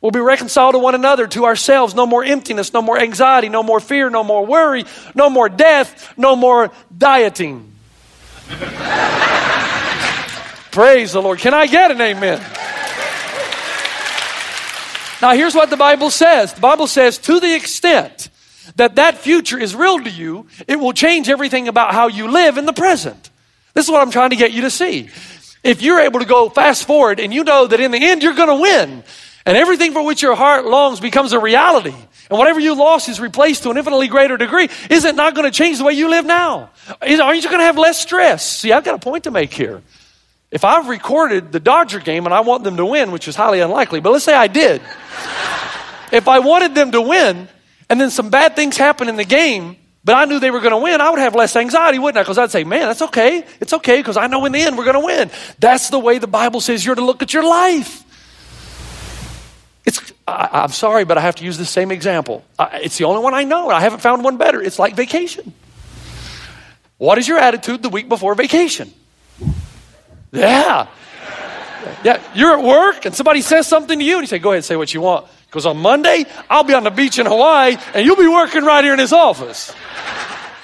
We'll 0.01 0.09
be 0.09 0.19
reconciled 0.19 0.73
to 0.73 0.79
one 0.79 0.95
another, 0.95 1.27
to 1.27 1.45
ourselves. 1.45 1.93
No 1.93 2.07
more 2.07 2.23
emptiness, 2.23 2.73
no 2.73 2.81
more 2.81 2.97
anxiety, 2.99 3.47
no 3.47 3.61
more 3.61 3.79
fear, 3.79 4.09
no 4.09 4.23
more 4.23 4.43
worry, 4.43 4.85
no 5.13 5.29
more 5.29 5.47
death, 5.47 6.17
no 6.17 6.35
more 6.35 6.71
dieting. 6.97 7.71
Praise 10.71 11.13
the 11.13 11.21
Lord. 11.21 11.37
Can 11.37 11.53
I 11.53 11.67
get 11.67 11.91
an 11.91 12.01
amen? 12.01 12.43
Now, 15.25 15.33
here's 15.33 15.55
what 15.55 15.71
the 15.71 15.75
Bible 15.75 16.11
says 16.11 16.53
the 16.53 16.61
Bible 16.61 16.85
says, 16.85 17.17
to 17.17 17.39
the 17.39 17.55
extent 17.55 18.29
that 18.75 18.97
that 18.97 19.17
future 19.17 19.57
is 19.57 19.73
real 19.73 19.99
to 19.99 20.09
you, 20.11 20.45
it 20.67 20.79
will 20.79 20.93
change 20.93 21.29
everything 21.29 21.67
about 21.67 21.95
how 21.95 22.09
you 22.09 22.29
live 22.29 22.59
in 22.59 22.67
the 22.67 22.73
present. 22.73 23.31
This 23.73 23.85
is 23.85 23.91
what 23.91 24.03
I'm 24.03 24.11
trying 24.11 24.29
to 24.29 24.35
get 24.35 24.51
you 24.51 24.61
to 24.61 24.69
see. 24.69 25.09
If 25.63 25.81
you're 25.81 25.99
able 25.99 26.19
to 26.19 26.27
go 26.27 26.49
fast 26.49 26.85
forward 26.85 27.19
and 27.19 27.33
you 27.33 27.43
know 27.43 27.65
that 27.65 27.79
in 27.79 27.89
the 27.89 27.97
end 27.97 28.21
you're 28.21 28.35
going 28.35 28.49
to 28.49 28.61
win, 28.61 29.03
and 29.47 29.57
everything 29.57 29.93
for 29.93 30.05
which 30.05 30.21
your 30.21 30.35
heart 30.35 30.63
longs 30.63 30.99
becomes 30.99 31.33
a 31.33 31.39
reality, 31.39 31.95
and 32.29 32.37
whatever 32.37 32.59
you 32.59 32.75
lost 32.75 33.09
is 33.09 33.19
replaced 33.19 33.63
to 33.63 33.71
an 33.71 33.77
infinitely 33.77 34.09
greater 34.09 34.37
degree, 34.37 34.69
is 34.91 35.05
it 35.05 35.15
not 35.15 35.33
going 35.33 35.51
to 35.51 35.57
change 35.57 35.79
the 35.79 35.85
way 35.85 35.93
you 35.93 36.07
live 36.07 36.27
now? 36.27 36.69
Aren't 37.01 37.41
you 37.41 37.49
going 37.49 37.61
to 37.61 37.65
have 37.65 37.79
less 37.79 37.99
stress? 37.99 38.47
See, 38.47 38.71
I've 38.71 38.83
got 38.83 38.93
a 38.93 38.99
point 38.99 39.23
to 39.23 39.31
make 39.31 39.51
here. 39.51 39.81
If 40.55 40.63
I've 40.63 40.87
recorded 40.87 41.51
the 41.51 41.59
Dodger 41.59 41.99
game 41.99 42.23
and 42.23 42.33
I 42.33 42.39
want 42.39 42.63
them 42.63 42.77
to 42.77 42.85
win, 42.85 43.11
which 43.11 43.27
is 43.27 43.35
highly 43.35 43.59
unlikely, 43.59 43.99
but 43.99 44.13
let's 44.13 44.23
say 44.23 44.33
I 44.33 44.47
did. 44.47 44.81
if 46.13 46.29
I 46.29 46.39
wanted 46.39 46.73
them 46.73 46.93
to 46.93 47.01
win, 47.01 47.49
and 47.89 47.99
then 47.99 48.09
some 48.09 48.29
bad 48.29 48.55
things 48.55 48.77
happen 48.77 49.09
in 49.09 49.17
the 49.17 49.25
game, 49.25 49.75
but 50.05 50.15
I 50.15 50.23
knew 50.23 50.39
they 50.39 50.51
were 50.51 50.61
going 50.61 50.71
to 50.71 50.77
win, 50.77 51.01
I 51.01 51.09
would 51.09 51.19
have 51.19 51.35
less 51.35 51.57
anxiety, 51.57 51.99
wouldn't 51.99 52.19
I? 52.19 52.21
Because 52.21 52.37
I'd 52.37 52.51
say, 52.51 52.63
man, 52.63 52.87
that's 52.87 53.01
okay. 53.01 53.43
It's 53.59 53.73
okay 53.73 53.97
because 53.97 54.15
I 54.15 54.27
know 54.27 54.45
in 54.45 54.53
the 54.53 54.61
end 54.61 54.77
we're 54.77 54.85
going 54.85 54.93
to 54.93 55.05
win. 55.05 55.29
That's 55.59 55.89
the 55.89 55.99
way 55.99 56.19
the 56.19 56.25
Bible 56.25 56.61
says 56.61 56.85
you're 56.85 56.95
to 56.95 57.03
look 57.03 57.21
at 57.21 57.33
your 57.33 57.43
life. 57.43 58.05
It's, 59.85 60.13
I, 60.25 60.63
am 60.63 60.69
sorry, 60.69 61.03
but 61.03 61.17
I 61.17 61.21
have 61.21 61.35
to 61.35 61.43
use 61.43 61.57
the 61.57 61.65
same 61.65 61.91
example. 61.91 62.45
I, 62.57 62.79
it's 62.81 62.97
the 62.97 63.03
only 63.03 63.21
one 63.21 63.33
I 63.33 63.43
know. 63.43 63.69
I 63.69 63.81
haven't 63.81 63.99
found 63.99 64.23
one 64.23 64.37
better. 64.37 64.61
It's 64.61 64.79
like 64.79 64.95
vacation. 64.95 65.51
What 66.97 67.17
is 67.17 67.27
your 67.27 67.39
attitude 67.39 67.83
the 67.83 67.89
week 67.89 68.07
before 68.07 68.35
vacation? 68.35 68.93
Yeah. 70.35 70.87
Yeah, 72.03 72.21
you're 72.33 72.57
at 72.57 72.63
work 72.63 73.05
and 73.05 73.15
somebody 73.15 73.41
says 73.41 73.67
something 73.67 73.99
to 73.99 74.05
you 74.05 74.15
and 74.15 74.23
you 74.23 74.27
say, 74.27 74.39
go 74.39 74.51
ahead, 74.51 74.63
say 74.63 74.75
what 74.75 74.93
you 74.93 75.01
want. 75.01 75.27
Because 75.47 75.65
on 75.65 75.77
Monday, 75.77 76.25
I'll 76.49 76.63
be 76.63 76.73
on 76.73 76.83
the 76.83 76.91
beach 76.91 77.19
in 77.19 77.25
Hawaii 77.25 77.77
and 77.93 78.05
you'll 78.05 78.15
be 78.15 78.27
working 78.27 78.63
right 78.63 78.83
here 78.83 78.93
in 78.93 78.99
his 78.99 79.13
office. 79.13 79.73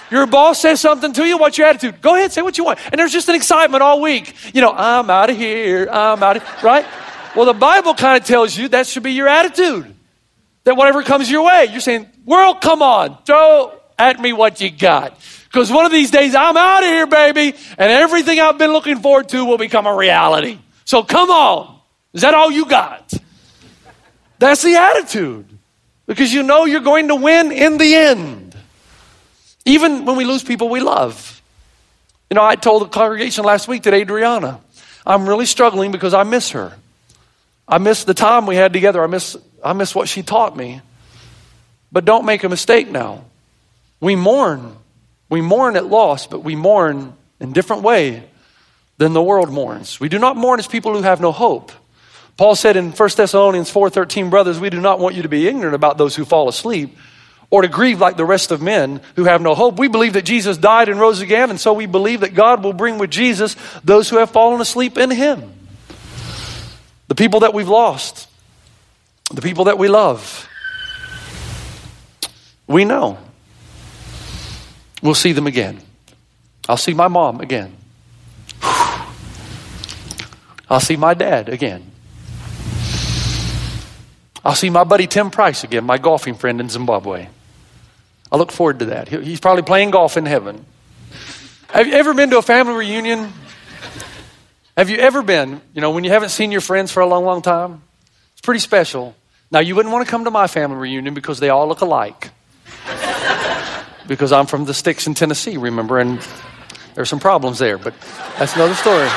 Your 0.10 0.26
boss 0.28 0.60
says 0.62 0.82
something 0.82 1.14
to 1.14 1.24
you, 1.24 1.38
what's 1.38 1.58
your 1.58 1.68
attitude? 1.68 2.02
Go 2.02 2.16
ahead, 2.16 2.34
say 2.34 2.42
what 2.42 2.58
you 2.58 2.66
want. 2.66 2.80
And 2.92 3.00
there's 3.00 3.14
just 3.14 3.30
an 3.30 3.36
excitement 3.36 3.82
all 3.82 4.02
week. 4.02 4.36
You 4.54 4.62
know, 4.62 4.72
I'm 4.72 5.10
out 5.10 5.30
of 5.30 5.38
here, 5.38 5.88
I'm 5.90 6.22
out 6.22 6.38
of 6.38 6.64
right? 6.64 6.86
Well, 7.36 7.46
the 7.46 7.54
Bible 7.54 7.94
kind 7.94 8.22
of 8.22 8.28
tells 8.28 8.58
you 8.58 8.68
that 8.70 8.88
should 8.88 9.04
be 9.04 9.14
your 9.14 9.30
attitude. 9.30 9.96
That 10.66 10.76
whatever 10.76 11.02
comes 11.02 11.32
your 11.32 11.46
way, 11.46 11.68
you're 11.72 11.80
saying, 11.80 12.08
world, 12.26 12.62
come 12.62 12.82
on, 12.82 13.18
throw 13.24 13.74
at 13.98 14.20
me 14.20 14.34
what 14.34 14.60
you 14.60 14.70
got. 14.70 15.18
Because 15.52 15.70
one 15.70 15.86
of 15.86 15.92
these 15.92 16.12
days 16.12 16.34
I'm 16.34 16.56
out 16.56 16.84
of 16.84 16.90
here, 16.90 17.08
baby, 17.08 17.58
and 17.78 17.92
everything 17.92 18.40
I've 18.40 18.58
been 18.58 18.72
looking 18.72 19.00
forward 19.00 19.28
to 19.30 19.44
will 19.44 19.58
become 19.58 19.86
a 19.86 19.94
reality. 19.94 20.58
So 20.86 21.04
come 21.04 21.30
on. 21.30 21.78
Is 22.14 22.22
that 22.22 22.34
all 22.34 22.50
you 22.50 22.66
got? 22.66 23.14
That's 24.40 24.62
the 24.62 24.76
attitude. 24.76 25.46
Because 26.06 26.34
you 26.34 26.44
know 26.44 26.64
you're 26.66 26.80
going 26.80 27.10
to 27.10 27.16
win 27.16 27.52
in 27.52 27.78
the 27.78 27.96
end. 27.96 28.56
Even 29.66 30.06
when 30.06 30.16
we 30.16 30.24
lose 30.24 30.42
people 30.42 30.70
we 30.70 30.80
love. 30.80 31.42
You 32.30 32.36
know, 32.36 32.44
I 32.44 32.56
told 32.56 32.84
the 32.84 32.88
congregation 32.88 33.44
last 33.44 33.68
week 33.68 33.84
that 33.84 33.94
Adriana, 33.94 34.62
I'm 35.06 35.28
really 35.28 35.46
struggling 35.46 35.92
because 35.92 36.14
I 36.14 36.24
miss 36.24 36.52
her. 36.52 36.74
I 37.68 37.78
miss 37.78 38.06
the 38.06 38.14
time 38.14 38.46
we 38.46 38.56
had 38.56 38.72
together. 38.72 39.04
I 39.04 39.08
miss, 39.08 39.36
I 39.62 39.74
miss 39.74 39.94
what 39.94 40.08
she 40.08 40.24
taught 40.24 40.56
me. 40.56 40.82
But 41.92 42.06
don't 42.06 42.26
make 42.26 42.46
a 42.46 42.50
mistake 42.50 42.90
now. 42.90 43.26
We 44.00 44.16
mourn. 44.16 44.78
We 45.32 45.40
mourn 45.40 45.78
at 45.78 45.86
loss, 45.86 46.28
but 46.28 46.44
we 46.44 46.56
mourn 46.56 47.14
in 47.40 47.54
different 47.54 47.84
way 47.84 48.24
than 48.98 49.14
the 49.14 49.24
world 49.24 49.50
mourns. 49.50 49.98
We 49.98 50.10
do 50.10 50.20
not 50.20 50.36
mourn 50.36 50.60
as 50.60 50.68
people 50.68 50.94
who 50.94 51.04
have 51.04 51.22
no 51.22 51.32
hope. 51.32 51.72
Paul 52.36 52.54
said 52.54 52.76
in 52.76 52.92
1 52.92 53.10
Thessalonians 53.16 53.72
4:13, 53.72 54.30
brothers, 54.30 54.60
we 54.60 54.70
do 54.70 54.82
not 54.82 55.00
want 55.00 55.16
you 55.16 55.24
to 55.24 55.30
be 55.30 55.48
ignorant 55.48 55.74
about 55.74 55.98
those 55.98 56.18
who 56.18 56.26
fall 56.26 56.50
asleep 56.50 56.98
or 57.50 57.62
to 57.62 57.70
grieve 57.70 58.02
like 58.02 58.18
the 58.18 58.26
rest 58.26 58.52
of 58.52 58.62
men 58.62 59.00
who 59.16 59.24
have 59.24 59.42
no 59.42 59.56
hope. 59.56 59.80
We 59.80 59.88
believe 59.88 60.14
that 60.14 60.26
Jesus 60.26 60.58
died 60.58 60.90
and 60.90 61.00
rose 61.00 61.22
again, 61.22 61.50
and 61.50 61.60
so 61.60 61.72
we 61.72 61.86
believe 61.86 62.20
that 62.20 62.34
God 62.34 62.62
will 62.62 62.74
bring 62.74 62.98
with 62.98 63.10
Jesus 63.10 63.56
those 63.86 64.10
who 64.10 64.18
have 64.18 64.32
fallen 64.32 64.60
asleep 64.60 64.98
in 64.98 65.12
him. 65.12 65.54
The 67.08 67.16
people 67.16 67.40
that 67.40 67.54
we've 67.54 67.70
lost, 67.70 68.28
the 69.34 69.42
people 69.42 69.64
that 69.66 69.78
we 69.78 69.88
love. 69.88 70.50
We 72.68 72.84
know. 72.84 73.18
We'll 75.02 75.16
see 75.16 75.32
them 75.32 75.48
again. 75.48 75.82
I'll 76.70 76.78
see 76.78 76.94
my 76.94 77.08
mom 77.08 77.42
again. 77.42 77.76
I'll 80.70 80.80
see 80.80 80.96
my 80.96 81.14
dad 81.14 81.50
again. 81.50 81.92
I'll 84.44 84.56
see 84.56 84.70
my 84.70 84.84
buddy 84.84 85.06
Tim 85.08 85.30
Price 85.30 85.64
again, 85.64 85.84
my 85.84 85.98
golfing 85.98 86.36
friend 86.36 86.60
in 86.60 86.70
Zimbabwe. 86.70 87.28
I 88.32 88.38
look 88.38 88.52
forward 88.52 88.80
to 88.80 88.86
that. 88.86 89.10
He's 89.10 89.40
probably 89.40 89.64
playing 89.64 89.92
golf 89.92 90.18
in 90.18 90.26
heaven. 90.26 90.66
Have 91.70 91.88
you 91.88 91.94
ever 91.94 92.14
been 92.14 92.30
to 92.30 92.38
a 92.38 92.42
family 92.42 92.74
reunion? 92.74 93.34
Have 94.78 94.90
you 94.90 94.98
ever 94.98 95.22
been, 95.22 95.62
you 95.74 95.82
know, 95.82 95.92
when 95.92 96.04
you 96.04 96.10
haven't 96.10 96.30
seen 96.30 96.52
your 96.52 96.62
friends 96.62 96.92
for 96.92 97.02
a 97.02 97.06
long, 97.06 97.26
long 97.26 97.42
time? 97.42 97.82
It's 98.34 98.42
pretty 98.42 98.62
special. 98.62 99.16
Now, 99.52 99.60
you 99.60 99.76
wouldn't 99.76 99.92
want 99.92 100.06
to 100.06 100.10
come 100.10 100.24
to 100.24 100.32
my 100.32 100.48
family 100.48 100.78
reunion 100.78 101.14
because 101.14 101.40
they 101.40 101.50
all 101.50 101.68
look 101.68 101.82
alike. 101.82 102.32
Because 104.08 104.32
I'm 104.32 104.46
from 104.46 104.66
the 104.66 104.74
sticks 104.74 105.08
in 105.08 105.14
Tennessee, 105.14 105.58
remember? 105.58 106.00
And 106.00 106.26
there's 106.96 107.10
some 107.10 107.20
problems 107.20 107.60
there, 107.60 107.78
but 107.78 107.94
that's 108.38 108.56
another 108.56 108.76
story. 108.76 108.98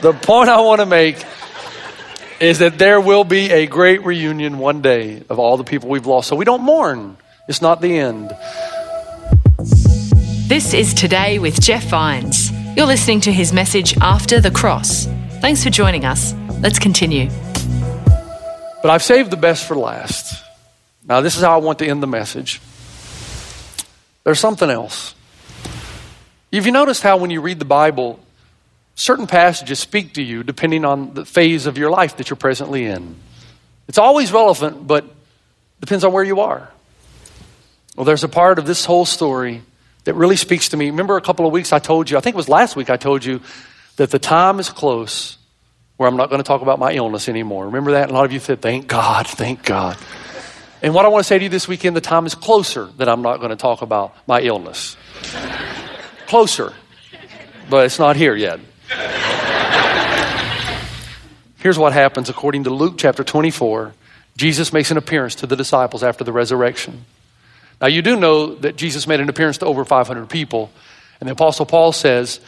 the 0.00 0.12
point 0.26 0.48
I 0.48 0.60
want 0.60 0.80
to 0.80 0.86
make 0.86 1.24
is 2.40 2.58
that 2.58 2.78
there 2.78 3.00
will 3.00 3.24
be 3.24 3.50
a 3.50 3.66
great 3.66 4.04
reunion 4.04 4.58
one 4.58 4.82
day 4.82 5.22
of 5.30 5.38
all 5.38 5.56
the 5.56 5.64
people 5.64 5.88
we've 5.88 6.06
lost. 6.06 6.28
So 6.28 6.36
we 6.36 6.44
don't 6.44 6.62
mourn, 6.62 7.16
it's 7.48 7.62
not 7.62 7.80
the 7.80 7.98
end. 7.98 8.30
This 10.48 10.74
is 10.74 10.92
Today 10.92 11.38
with 11.38 11.60
Jeff 11.60 11.84
Vines. 11.84 12.52
You're 12.76 12.86
listening 12.86 13.20
to 13.22 13.32
his 13.32 13.52
message 13.52 13.96
After 13.98 14.40
the 14.40 14.50
Cross. 14.50 15.06
Thanks 15.40 15.64
for 15.64 15.70
joining 15.70 16.04
us. 16.04 16.34
Let's 16.60 16.78
continue. 16.78 17.30
But 18.84 18.90
I've 18.90 19.02
saved 19.02 19.30
the 19.30 19.38
best 19.38 19.66
for 19.66 19.74
last. 19.74 20.44
Now, 21.08 21.22
this 21.22 21.36
is 21.36 21.42
how 21.42 21.54
I 21.54 21.56
want 21.56 21.78
to 21.78 21.86
end 21.86 22.02
the 22.02 22.06
message. 22.06 22.60
There's 24.24 24.38
something 24.38 24.68
else. 24.68 25.14
Have 26.52 26.66
you 26.66 26.70
noticed 26.70 27.02
how 27.02 27.16
when 27.16 27.30
you 27.30 27.40
read 27.40 27.58
the 27.58 27.64
Bible, 27.64 28.20
certain 28.94 29.26
passages 29.26 29.78
speak 29.78 30.12
to 30.12 30.22
you 30.22 30.42
depending 30.42 30.84
on 30.84 31.14
the 31.14 31.24
phase 31.24 31.64
of 31.64 31.78
your 31.78 31.88
life 31.88 32.18
that 32.18 32.28
you're 32.28 32.36
presently 32.36 32.84
in. 32.84 33.16
It's 33.88 33.96
always 33.96 34.30
relevant, 34.32 34.86
but 34.86 35.06
depends 35.80 36.04
on 36.04 36.12
where 36.12 36.22
you 36.22 36.40
are. 36.40 36.70
Well, 37.96 38.04
there's 38.04 38.22
a 38.22 38.28
part 38.28 38.58
of 38.58 38.66
this 38.66 38.84
whole 38.84 39.06
story 39.06 39.62
that 40.04 40.12
really 40.12 40.36
speaks 40.36 40.68
to 40.68 40.76
me. 40.76 40.90
Remember 40.90 41.16
a 41.16 41.22
couple 41.22 41.46
of 41.46 41.52
weeks 41.52 41.72
I 41.72 41.78
told 41.78 42.10
you, 42.10 42.18
I 42.18 42.20
think 42.20 42.34
it 42.34 42.36
was 42.36 42.50
last 42.50 42.76
week 42.76 42.90
I 42.90 42.98
told 42.98 43.24
you 43.24 43.40
that 43.96 44.10
the 44.10 44.18
time 44.18 44.60
is 44.60 44.68
close 44.68 45.38
where 45.96 46.08
I'm 46.08 46.16
not 46.16 46.28
going 46.28 46.40
to 46.40 46.46
talk 46.46 46.62
about 46.62 46.78
my 46.78 46.92
illness 46.92 47.28
anymore. 47.28 47.66
Remember 47.66 47.92
that? 47.92 48.10
A 48.10 48.12
lot 48.12 48.24
of 48.24 48.32
you 48.32 48.40
said, 48.40 48.60
thank 48.60 48.88
God, 48.88 49.26
thank 49.26 49.64
God. 49.64 49.96
And 50.82 50.92
what 50.92 51.04
I 51.04 51.08
want 51.08 51.24
to 51.24 51.28
say 51.28 51.38
to 51.38 51.44
you 51.44 51.48
this 51.48 51.68
weekend, 51.68 51.96
the 51.96 52.00
time 52.00 52.26
is 52.26 52.34
closer 52.34 52.86
that 52.98 53.08
I'm 53.08 53.22
not 53.22 53.38
going 53.38 53.50
to 53.50 53.56
talk 53.56 53.80
about 53.82 54.14
my 54.26 54.40
illness. 54.40 54.96
closer. 56.26 56.72
But 57.70 57.86
it's 57.86 57.98
not 57.98 58.16
here 58.16 58.34
yet. 58.34 58.60
Here's 61.58 61.78
what 61.78 61.94
happens 61.94 62.28
according 62.28 62.64
to 62.64 62.70
Luke 62.70 62.94
chapter 62.98 63.24
24. 63.24 63.94
Jesus 64.36 64.72
makes 64.72 64.90
an 64.90 64.98
appearance 64.98 65.36
to 65.36 65.46
the 65.46 65.56
disciples 65.56 66.02
after 66.02 66.24
the 66.24 66.32
resurrection. 66.32 67.06
Now, 67.80 67.86
you 67.86 68.02
do 68.02 68.16
know 68.16 68.54
that 68.56 68.76
Jesus 68.76 69.06
made 69.06 69.20
an 69.20 69.28
appearance 69.28 69.58
to 69.58 69.66
over 69.66 69.84
500 69.84 70.28
people, 70.28 70.70
and 71.20 71.28
the 71.28 71.32
Apostle 71.32 71.64
Paul 71.64 71.92
says 71.92 72.40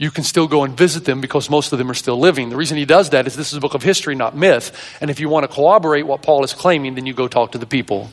you 0.00 0.10
can 0.10 0.24
still 0.24 0.48
go 0.48 0.64
and 0.64 0.74
visit 0.74 1.04
them 1.04 1.20
because 1.20 1.50
most 1.50 1.72
of 1.74 1.78
them 1.78 1.90
are 1.90 1.94
still 1.94 2.18
living. 2.18 2.48
The 2.48 2.56
reason 2.56 2.78
he 2.78 2.86
does 2.86 3.10
that 3.10 3.26
is 3.26 3.36
this 3.36 3.52
is 3.52 3.58
a 3.58 3.60
book 3.60 3.74
of 3.74 3.82
history, 3.82 4.14
not 4.14 4.34
myth. 4.34 4.72
And 4.98 5.10
if 5.10 5.20
you 5.20 5.28
want 5.28 5.44
to 5.44 5.54
corroborate 5.54 6.06
what 6.06 6.22
Paul 6.22 6.42
is 6.42 6.54
claiming, 6.54 6.94
then 6.94 7.04
you 7.04 7.12
go 7.12 7.28
talk 7.28 7.52
to 7.52 7.58
the 7.58 7.66
people 7.66 8.10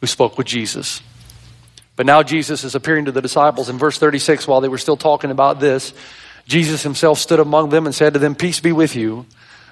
who 0.00 0.06
spoke 0.06 0.38
with 0.38 0.46
Jesus. 0.46 1.02
But 1.96 2.06
now 2.06 2.22
Jesus 2.22 2.62
is 2.62 2.76
appearing 2.76 3.06
to 3.06 3.12
the 3.12 3.20
disciples 3.20 3.68
in 3.68 3.78
verse 3.78 3.98
36 3.98 4.46
while 4.46 4.60
they 4.60 4.68
were 4.68 4.78
still 4.78 4.96
talking 4.96 5.32
about 5.32 5.58
this. 5.58 5.92
Jesus 6.46 6.84
himself 6.84 7.18
stood 7.18 7.40
among 7.40 7.70
them 7.70 7.86
and 7.86 7.94
said 7.94 8.12
to 8.12 8.20
them, 8.20 8.36
Peace 8.36 8.60
be 8.60 8.70
with 8.70 8.94
you. 8.94 9.26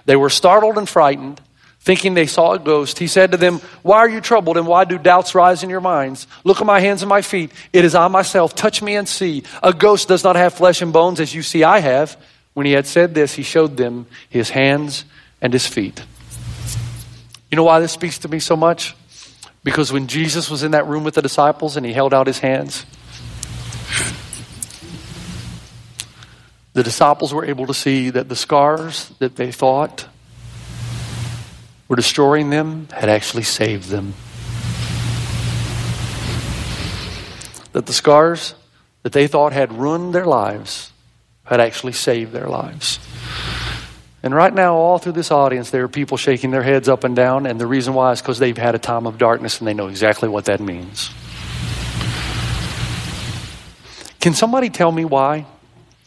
They 0.07 0.17
were 0.17 0.31
startled 0.31 0.79
and 0.79 0.89
frightened, 0.89 1.41
thinking 1.81 2.15
they 2.15 2.27
saw 2.27 2.53
a 2.53 2.59
ghost. 2.59 2.99
He 2.99 3.07
said 3.07 3.33
to 3.33 3.37
them, 3.37 3.61
Why 3.83 3.99
are 3.99 4.09
you 4.09 4.21
troubled 4.21 4.57
and 4.57 4.67
why 4.67 4.85
do 4.85 4.99
doubts 4.99 5.35
rise 5.35 5.63
in 5.63 5.71
your 5.71 5.81
minds? 5.81 6.27
Look 6.45 6.61
at 6.61 6.67
my 6.67 6.79
hands 6.79 7.03
and 7.03 7.09
my 7.09 7.23
feet. 7.23 7.53
It 7.73 7.85
is 7.85 7.95
I 7.95 8.07
myself. 8.09 8.55
Touch 8.55 8.83
me 8.83 8.97
and 8.97 9.09
see. 9.09 9.43
A 9.63 9.73
ghost 9.73 10.07
does 10.07 10.23
not 10.23 10.37
have 10.37 10.55
flesh 10.55 10.83
and 10.83 10.93
bones 10.93 11.21
as 11.21 11.35
you 11.35 11.43
see 11.43 11.65
I 11.65 11.81
have. 11.81 12.17
When 12.53 12.67
he 12.67 12.73
had 12.73 12.87
said 12.87 13.15
this, 13.15 13.35
he 13.35 13.43
showed 13.43 13.77
them 13.77 14.07
his 14.29 14.51
hands 14.51 15.05
and 15.41 15.53
his 15.53 15.67
feet. 15.67 16.03
You 17.51 17.57
know 17.57 17.65
why 17.65 17.81
this 17.81 17.93
speaks 17.93 18.19
to 18.19 18.29
me 18.29 18.39
so 18.41 18.57
much? 18.57 18.95
Because 19.65 19.93
when 19.93 20.07
Jesus 20.07 20.51
was 20.51 20.63
in 20.63 20.73
that 20.73 20.87
room 20.87 21.05
with 21.05 21.15
the 21.15 21.23
disciples 21.23 21.77
and 21.77 21.85
he 21.85 21.93
held 21.93 22.13
out 22.13 22.27
his 22.27 22.39
hands, 22.39 22.85
the 26.73 26.83
disciples 26.83 27.33
were 27.33 27.45
able 27.45 27.67
to 27.67 27.75
see 27.75 28.11
that 28.11 28.29
the 28.29 28.37
scars 28.37 29.11
that 29.19 29.37
they 29.37 29.51
thought 29.51 30.07
were 31.91 31.97
destroying 31.97 32.51
them 32.51 32.87
had 32.93 33.09
actually 33.09 33.43
saved 33.43 33.89
them. 33.89 34.15
That 37.73 37.87
the 37.87 37.93
scars 37.93 38.55
that 39.03 39.11
they 39.11 39.27
thought 39.27 39.53
had 39.53 39.73
ruined 39.73 40.15
their 40.15 40.25
lives 40.25 40.93
had 41.43 41.59
actually 41.59 41.95
saved 41.95 42.31
their 42.31 42.47
lives. 42.47 43.01
And 44.23 44.33
right 44.33 44.55
now, 44.55 44.77
all 44.77 44.99
through 44.99 45.13
this 45.13 45.33
audience, 45.33 45.71
there 45.71 45.83
are 45.83 45.89
people 45.89 46.17
shaking 46.17 46.53
their 46.53 46.63
heads 46.63 46.89
up 46.89 47.03
and 47.03 47.17
down, 47.17 47.45
and 47.45 47.61
the 47.61 47.67
reason 47.67 47.93
why 47.93 48.13
is 48.13 48.23
because 48.23 48.39
they've 48.39 48.57
had 48.57 48.77
a 48.77 48.79
time 48.79 49.05
of 49.09 49.19
darkness 49.19 49.59
and 49.59 49.67
they 49.67 49.75
know 49.75 49.89
exactly 49.89 50.29
what 50.29 50.45
that 50.45 50.61
means. 50.61 51.11
Can 54.21 54.35
somebody 54.35 54.71
tell 54.71 54.93
me 54.93 55.05
why? 55.05 55.45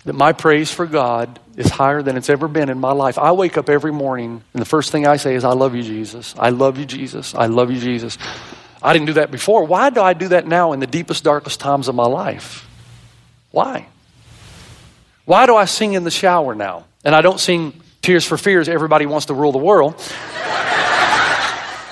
That 0.05 0.13
my 0.13 0.33
praise 0.33 0.72
for 0.72 0.86
God 0.86 1.39
is 1.55 1.69
higher 1.69 2.01
than 2.01 2.17
it's 2.17 2.29
ever 2.29 2.48
been 2.48 2.69
in 2.69 2.79
my 2.79 2.91
life. 2.91 3.17
I 3.17 3.31
wake 3.31 3.57
up 3.57 3.69
every 3.69 3.91
morning 3.91 4.43
and 4.53 4.62
the 4.62 4.65
first 4.65 4.91
thing 4.91 5.07
I 5.07 5.17
say 5.17 5.36
is, 5.36 5.43
I 5.43 5.53
love 5.53 5.75
you, 5.75 5.83
Jesus. 5.83 6.36
I 6.38 6.50
love 6.50 6.77
you, 6.77 6.86
Jesus. 6.86 7.36
I 7.36 7.45
love 7.45 7.72
you, 7.72 7.79
Jesus. 7.79 8.17
I 8.81 8.91
didn't 8.93 9.07
do 9.07 9.13
that 9.13 9.31
before. 9.31 9.63
Why 9.63 9.89
do 9.89 10.01
I 10.01 10.13
do 10.13 10.29
that 10.29 10.45
now 10.45 10.74
in 10.74 10.79
the 10.79 10.88
deepest, 10.88 11.24
darkest 11.24 11.60
times 11.60 11.88
of 11.88 11.95
my 11.95 12.05
life? 12.05 12.67
Why? 13.51 13.88
Why 15.25 15.45
do 15.45 15.55
I 15.55 15.65
sing 15.65 15.93
in 15.93 16.03
the 16.03 16.12
shower 16.12 16.53
now? 16.53 16.86
And 17.05 17.15
I 17.15 17.22
don't 17.22 17.39
sing 17.39 17.79
Tears 18.01 18.25
for 18.25 18.38
Fears, 18.38 18.67
everybody 18.67 19.05
wants 19.05 19.27
to 19.27 19.33
rule 19.33 19.53
the 19.53 19.57
world. 19.57 19.95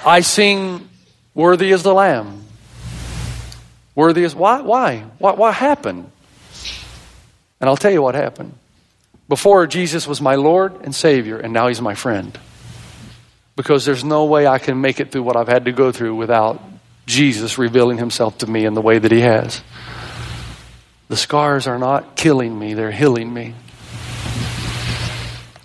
I 0.04 0.22
sing 0.22 0.90
Worthy 1.34 1.72
is 1.72 1.84
the 1.84 1.94
Lamb. 1.94 2.44
Worthy 3.96 4.24
is, 4.24 4.36
why? 4.36 4.62
Why? 4.62 5.06
What, 5.20 5.38
what 5.38 5.54
happened? 5.54 6.12
And 7.62 7.70
I'll 7.70 7.78
tell 7.78 7.92
you 7.92 8.02
what 8.02 8.16
happened. 8.16 8.54
Before, 9.30 9.66
Jesus 9.68 10.08
was 10.08 10.20
my 10.20 10.36
Lord 10.36 10.82
and 10.82 10.94
Savior, 10.94 11.38
and 11.38 11.54
now 11.54 11.70
He's 11.70 11.80
my 11.80 11.96
friend. 11.96 12.38
Because 13.56 13.86
there's 13.86 14.04
no 14.04 14.26
way 14.26 14.48
I 14.48 14.58
can 14.58 14.82
make 14.82 15.00
it 15.00 15.12
through 15.12 15.24
what 15.24 15.38
I've 15.38 15.48
had 15.48 15.66
to 15.66 15.72
go 15.72 15.92
through 15.92 16.16
without 16.16 16.62
Jesus 17.06 17.58
revealing 17.58 17.98
Himself 17.98 18.40
to 18.40 18.48
me 18.48 18.66
in 18.66 18.74
the 18.74 18.82
way 18.82 19.00
that 19.00 19.12
He 19.12 19.22
has. 19.22 19.62
The 21.08 21.16
scars 21.16 21.68
are 21.68 21.78
not 21.78 22.16
killing 22.16 22.58
me, 22.58 22.74
they're 22.74 22.92
healing 22.92 23.34
me. 23.34 23.54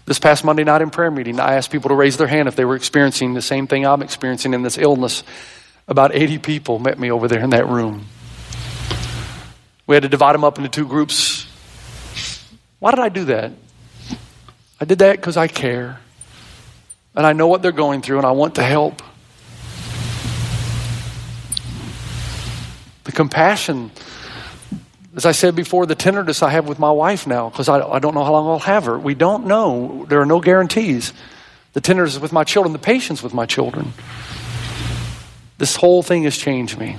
This 0.05 0.21
past 0.21 0.45
Monday 0.45 0.63
night 0.63 0.83
in 0.83 0.91
prayer 0.91 1.11
meeting, 1.11 1.41
I 1.41 1.55
asked 1.55 1.73
people 1.73 1.89
to 1.89 1.97
raise 1.97 2.17
their 2.17 2.29
hand 2.29 2.47
if 2.47 2.55
they 2.55 2.65
were 2.65 2.77
experiencing 2.77 3.35
the 3.35 3.43
same 3.43 3.67
thing 3.67 3.85
I'm 3.85 4.03
experiencing 4.03 4.55
in 4.55 4.63
this 4.63 4.79
illness. 4.79 5.25
About 5.89 6.15
80 6.15 6.39
people 6.39 6.79
met 6.79 6.97
me 6.97 7.11
over 7.11 7.27
there 7.27 7.43
in 7.43 7.51
that 7.51 7.67
room. 7.67 8.07
We 9.89 9.97
had 9.97 10.05
to 10.05 10.09
divide 10.09 10.35
them 10.35 10.45
up 10.45 10.59
into 10.59 10.69
two 10.69 10.87
groups. 10.87 11.36
Why 12.79 12.91
did 12.91 13.01
I 13.01 13.09
do 13.09 13.25
that? 13.27 13.53
I 14.81 14.85
did 14.85 14.99
that 14.99 15.17
because 15.17 15.37
I 15.37 15.49
care. 15.49 15.99
And 17.15 17.27
I 17.27 17.33
know 17.33 17.47
what 17.47 17.63
they're 17.63 17.73
going 17.73 18.03
through 18.03 18.19
and 18.19 18.27
I 18.27 18.33
want 18.33 18.57
to 18.57 18.63
help. 18.63 19.03
The 23.05 23.13
compassion, 23.13 23.91
as 25.15 25.25
I 25.25 25.33
said 25.33 25.57
before, 25.57 25.87
the 25.87 25.95
tenderness 25.95 26.43
I 26.43 26.51
have 26.51 26.69
with 26.69 26.79
my 26.79 26.91
wife 26.91 27.27
now, 27.27 27.49
because 27.49 27.69
I, 27.69 27.81
I 27.81 27.99
don't 28.01 28.15
know 28.15 28.25
how 28.25 28.33
long 28.33 28.49
I'll 28.49 28.59
have 28.59 28.85
her. 28.85 28.99
We 28.99 29.15
don't 29.15 29.47
know. 29.47 30.05
There 30.09 30.21
are 30.21 30.27
no 30.27 30.41
guarantees. 30.41 31.15
The 31.73 31.81
tenderness 31.81 32.19
with 32.19 32.33
my 32.33 32.45
children, 32.45 32.73
the 32.73 32.79
patience 32.79 33.23
with 33.23 33.33
my 33.33 33.47
children. 33.47 33.93
This 35.57 35.77
whole 35.77 36.03
thing 36.03 36.25
has 36.25 36.37
changed 36.37 36.79
me. 36.79 36.99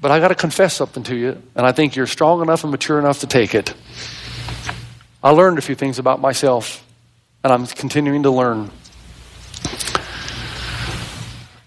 But 0.00 0.10
I 0.10 0.20
got 0.20 0.28
to 0.28 0.34
confess 0.34 0.74
something 0.74 1.02
to 1.04 1.16
you, 1.16 1.42
and 1.54 1.66
I 1.66 1.72
think 1.72 1.96
you're 1.96 2.06
strong 2.06 2.42
enough 2.42 2.64
and 2.64 2.70
mature 2.70 2.98
enough 2.98 3.20
to 3.20 3.26
take 3.26 3.54
it. 3.54 3.74
I 5.22 5.30
learned 5.30 5.58
a 5.58 5.62
few 5.62 5.74
things 5.74 5.98
about 5.98 6.20
myself, 6.20 6.86
and 7.42 7.52
I'm 7.52 7.66
continuing 7.66 8.22
to 8.24 8.30
learn. 8.30 8.70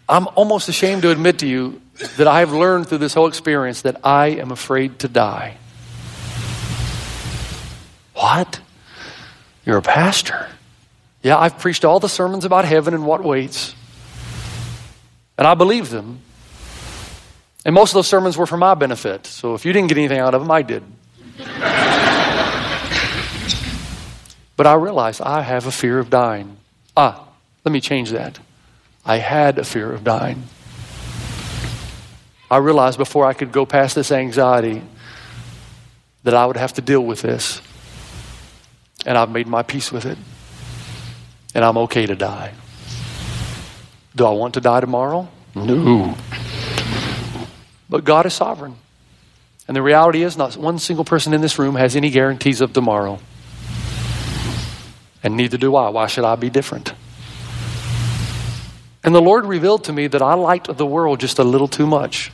I'm 0.07 0.27
almost 0.36 0.69
ashamed 0.69 1.01
to 1.03 1.12
admit 1.12 1.39
to 1.39 1.48
you 1.48 1.81
that 2.17 2.27
I 2.27 2.39
have 2.39 2.53
learned 2.53 2.88
through 2.88 3.00
this 3.00 3.13
whole 3.13 3.27
experience 3.27 3.81
that 3.81 4.00
I 4.03 4.27
am 4.27 4.51
afraid 4.51 5.00
to 5.00 5.07
die. 5.07 5.57
What? 8.13 8.59
You're 9.65 9.77
a 9.77 9.81
pastor. 9.81 10.48
Yeah, 11.21 11.38
I've 11.38 11.59
preached 11.59 11.83
all 11.83 12.00
the 12.00 12.09
sermons 12.09 12.45
about 12.45 12.65
heaven 12.65 12.93
and 12.93 13.05
what 13.05 13.24
waits. 13.24 13.75
And 15.38 15.45
I 15.45 15.53
believe 15.53 15.89
them. 15.89 16.21
And 17.70 17.76
most 17.76 17.92
of 17.92 17.94
those 17.94 18.08
sermons 18.08 18.36
were 18.36 18.48
for 18.48 18.58
my 18.58 18.74
benefit. 18.74 19.28
So 19.28 19.54
if 19.54 19.64
you 19.64 19.72
didn't 19.72 19.90
get 19.90 20.00
anything 20.00 20.18
out 20.18 20.34
of 20.34 20.42
them, 20.42 20.50
I 20.50 20.64
did. 20.64 20.82
but 24.58 24.66
I 24.66 24.74
realized 24.74 25.22
I 25.22 25.44
have 25.44 25.68
a 25.68 25.72
fear 25.72 26.00
of 26.00 26.10
dying. 26.10 26.58
Ah, 26.98 27.28
let 27.64 27.72
me 27.72 27.80
change 27.80 28.10
that. 28.10 28.40
I 29.06 29.18
had 29.18 29.60
a 29.60 29.64
fear 29.64 29.94
of 29.94 30.04
dying. 30.04 30.46
I 32.50 32.58
realized 32.58 32.98
before 32.98 33.28
I 33.28 33.34
could 33.34 33.52
go 33.52 33.68
past 33.68 33.94
this 33.94 34.12
anxiety 34.12 34.82
that 36.24 36.34
I 36.34 36.48
would 36.48 36.58
have 36.58 36.74
to 36.74 36.82
deal 36.82 37.06
with 37.06 37.22
this. 37.22 37.62
And 39.06 39.16
I've 39.16 39.30
made 39.30 39.46
my 39.46 39.62
peace 39.62 39.92
with 39.92 40.08
it. 40.08 40.18
And 41.54 41.64
I'm 41.64 41.78
okay 41.78 42.08
to 42.08 42.16
die. 42.16 42.52
Do 44.16 44.26
I 44.26 44.32
want 44.32 44.56
to 44.56 44.60
die 44.60 44.80
tomorrow? 44.80 45.30
No. 45.54 46.16
But 47.89 48.03
God 48.03 48.25
is 48.25 48.34
sovereign. 48.34 48.75
And 49.67 49.75
the 49.75 49.81
reality 49.81 50.24
is, 50.24 50.38
not 50.38 50.58
one 50.58 50.79
single 50.79 51.05
person 51.05 51.34
in 51.34 51.41
this 51.41 51.60
room 51.60 51.75
has 51.75 51.96
any 51.96 52.10
guarantees 52.10 52.62
of 52.62 52.74
tomorrow. 52.74 53.19
And 55.24 55.36
neither 55.36 55.58
do 55.58 55.75
I. 55.75 55.89
Why 55.89 56.08
should 56.08 56.24
I 56.24 56.36
be 56.36 56.50
different? 56.50 56.93
And 59.03 59.15
the 59.15 59.22
Lord 59.22 59.46
revealed 59.46 59.86
to 59.86 59.93
me 59.93 60.08
that 60.08 60.22
I 60.22 60.34
liked 60.34 60.75
the 60.75 60.86
world 60.86 61.19
just 61.19 61.39
a 61.39 61.43
little 61.43 61.67
too 61.67 61.88
much. 61.88 62.31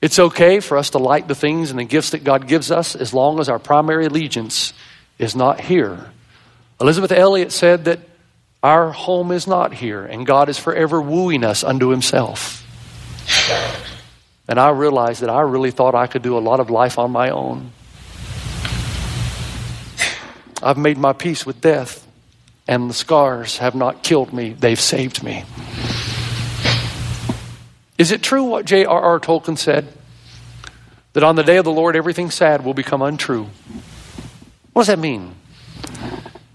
It's 0.00 0.18
okay 0.18 0.60
for 0.60 0.76
us 0.76 0.90
to 0.90 0.98
like 0.98 1.26
the 1.26 1.34
things 1.34 1.70
and 1.70 1.78
the 1.78 1.84
gifts 1.84 2.10
that 2.10 2.22
God 2.22 2.46
gives 2.46 2.70
us 2.70 2.94
as 2.94 3.12
long 3.12 3.40
as 3.40 3.48
our 3.48 3.58
primary 3.58 4.06
allegiance 4.06 4.72
is 5.18 5.34
not 5.34 5.60
here. 5.60 6.10
Elisabeth 6.80 7.10
Elliot 7.10 7.50
said 7.50 7.86
that 7.86 8.00
our 8.62 8.92
home 8.92 9.32
is 9.32 9.46
not 9.46 9.72
here, 9.72 10.04
and 10.04 10.26
God 10.26 10.48
is 10.48 10.58
forever 10.58 11.00
wooing 11.00 11.44
us 11.44 11.64
unto 11.64 11.88
Himself. 11.88 12.64
And 14.48 14.58
I 14.58 14.70
realized 14.70 15.20
that 15.20 15.28
I 15.28 15.42
really 15.42 15.70
thought 15.70 15.94
I 15.94 16.06
could 16.06 16.22
do 16.22 16.38
a 16.38 16.40
lot 16.40 16.58
of 16.58 16.70
life 16.70 16.98
on 16.98 17.10
my 17.10 17.28
own. 17.28 17.72
I've 20.62 20.78
made 20.78 20.96
my 20.96 21.12
peace 21.12 21.44
with 21.44 21.60
death, 21.60 22.06
and 22.66 22.88
the 22.88 22.94
scars 22.94 23.58
have 23.58 23.74
not 23.74 24.02
killed 24.02 24.32
me, 24.32 24.54
they've 24.54 24.80
saved 24.80 25.22
me. 25.22 25.44
Is 27.98 28.10
it 28.10 28.22
true 28.22 28.44
what 28.44 28.64
J.R.R. 28.64 29.20
Tolkien 29.20 29.58
said? 29.58 29.92
That 31.12 31.24
on 31.24 31.36
the 31.36 31.42
day 31.42 31.56
of 31.56 31.64
the 31.64 31.72
Lord, 31.72 31.96
everything 31.96 32.30
sad 32.30 32.64
will 32.64 32.74
become 32.74 33.02
untrue. 33.02 33.48
What 34.72 34.82
does 34.82 34.86
that 34.88 34.98
mean? 34.98 35.34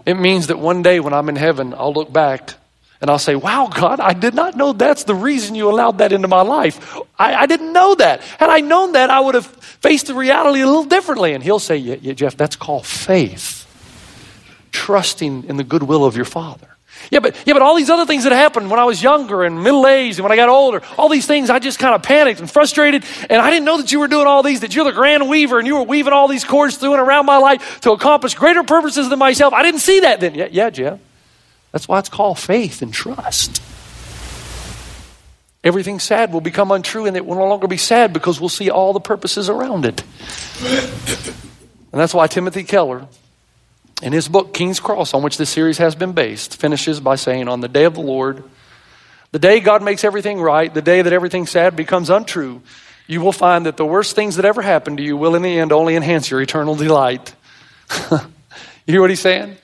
It 0.06 0.14
means 0.14 0.48
that 0.48 0.58
one 0.58 0.82
day 0.82 1.00
when 1.00 1.12
I'm 1.12 1.28
in 1.28 1.36
heaven, 1.36 1.74
I'll 1.74 1.92
look 1.92 2.12
back 2.12 2.54
and 3.00 3.10
I'll 3.10 3.18
say, 3.18 3.34
Wow, 3.34 3.68
God, 3.68 4.00
I 4.00 4.12
did 4.12 4.34
not 4.34 4.56
know 4.56 4.72
that's 4.72 5.04
the 5.04 5.14
reason 5.14 5.54
you 5.54 5.70
allowed 5.70 5.98
that 5.98 6.12
into 6.12 6.28
my 6.28 6.42
life. 6.42 6.96
I, 7.18 7.34
I 7.34 7.46
didn't 7.46 7.72
know 7.72 7.94
that. 7.96 8.20
Had 8.22 8.50
I 8.50 8.60
known 8.60 8.92
that, 8.92 9.10
I 9.10 9.20
would 9.20 9.34
have 9.34 9.46
faced 9.46 10.06
the 10.06 10.14
reality 10.14 10.60
a 10.60 10.66
little 10.66 10.84
differently. 10.84 11.34
And 11.34 11.42
he'll 11.42 11.58
say, 11.58 11.76
yeah, 11.76 11.96
yeah, 12.00 12.12
Jeff, 12.14 12.36
that's 12.36 12.56
called 12.56 12.86
faith. 12.86 13.66
Trusting 14.72 15.44
in 15.44 15.56
the 15.56 15.64
goodwill 15.64 16.04
of 16.04 16.16
your 16.16 16.24
Father. 16.24 16.68
Yeah, 17.10 17.20
but 17.20 17.36
yeah, 17.44 17.52
but 17.52 17.62
all 17.62 17.74
these 17.76 17.90
other 17.90 18.06
things 18.06 18.24
that 18.24 18.32
happened 18.32 18.70
when 18.70 18.80
I 18.80 18.84
was 18.84 19.02
younger 19.02 19.44
and 19.44 19.62
middle 19.62 19.86
aged 19.86 20.18
and 20.18 20.24
when 20.24 20.32
I 20.32 20.36
got 20.36 20.48
older, 20.48 20.82
all 20.96 21.08
these 21.08 21.26
things 21.26 21.50
I 21.50 21.58
just 21.58 21.78
kind 21.78 21.94
of 21.94 22.02
panicked 22.02 22.40
and 22.40 22.50
frustrated, 22.50 23.04
and 23.28 23.42
I 23.42 23.50
didn't 23.50 23.64
know 23.64 23.76
that 23.76 23.92
you 23.92 24.00
were 24.00 24.08
doing 24.08 24.26
all 24.26 24.42
these, 24.42 24.60
that 24.60 24.74
you're 24.74 24.84
the 24.84 24.92
grand 24.92 25.28
weaver 25.28 25.58
and 25.58 25.66
you 25.66 25.76
were 25.76 25.82
weaving 25.82 26.12
all 26.12 26.28
these 26.28 26.44
cords 26.44 26.76
through 26.76 26.92
and 26.92 27.02
around 27.02 27.26
my 27.26 27.36
life 27.36 27.80
to 27.82 27.92
accomplish 27.92 28.34
greater 28.34 28.62
purposes 28.62 29.08
than 29.08 29.18
myself. 29.18 29.52
I 29.52 29.62
didn't 29.62 29.80
see 29.80 30.00
that 30.00 30.20
then. 30.20 30.34
Yeah, 30.34 30.48
yeah, 30.50 30.70
Jeff. 30.70 31.00
That's 31.74 31.88
why 31.88 31.98
it's 31.98 32.08
called 32.08 32.38
faith 32.38 32.82
and 32.82 32.94
trust. 32.94 33.60
Everything 35.64 35.98
sad 35.98 36.32
will 36.32 36.40
become 36.40 36.70
untrue 36.70 37.06
and 37.06 37.16
it 37.16 37.26
will 37.26 37.34
no 37.34 37.48
longer 37.48 37.66
be 37.66 37.78
sad 37.78 38.12
because 38.12 38.38
we'll 38.38 38.48
see 38.48 38.70
all 38.70 38.92
the 38.92 39.00
purposes 39.00 39.48
around 39.50 39.84
it. 39.84 40.04
And 40.62 42.00
that's 42.00 42.14
why 42.14 42.28
Timothy 42.28 42.62
Keller 42.62 43.08
in 44.02 44.12
his 44.12 44.28
book, 44.28 44.54
King's 44.54 44.78
Cross, 44.78 45.14
on 45.14 45.24
which 45.24 45.36
this 45.36 45.50
series 45.50 45.78
has 45.78 45.96
been 45.96 46.12
based, 46.12 46.60
finishes 46.60 47.00
by 47.00 47.16
saying, 47.16 47.48
On 47.48 47.60
the 47.60 47.66
day 47.66 47.82
of 47.82 47.94
the 47.94 48.02
Lord, 48.02 48.44
the 49.32 49.40
day 49.40 49.58
God 49.58 49.82
makes 49.82 50.04
everything 50.04 50.40
right, 50.40 50.72
the 50.72 50.80
day 50.80 51.02
that 51.02 51.12
everything 51.12 51.44
sad 51.44 51.74
becomes 51.74 52.08
untrue, 52.08 52.62
you 53.08 53.20
will 53.20 53.32
find 53.32 53.66
that 53.66 53.76
the 53.76 53.84
worst 53.84 54.14
things 54.14 54.36
that 54.36 54.44
ever 54.44 54.62
happened 54.62 54.98
to 54.98 55.02
you 55.02 55.16
will, 55.16 55.34
in 55.34 55.42
the 55.42 55.58
end, 55.58 55.72
only 55.72 55.96
enhance 55.96 56.30
your 56.30 56.40
eternal 56.40 56.76
delight. 56.76 57.34
you 58.12 58.20
hear 58.86 59.00
what 59.00 59.10
he's 59.10 59.18
saying? 59.18 59.56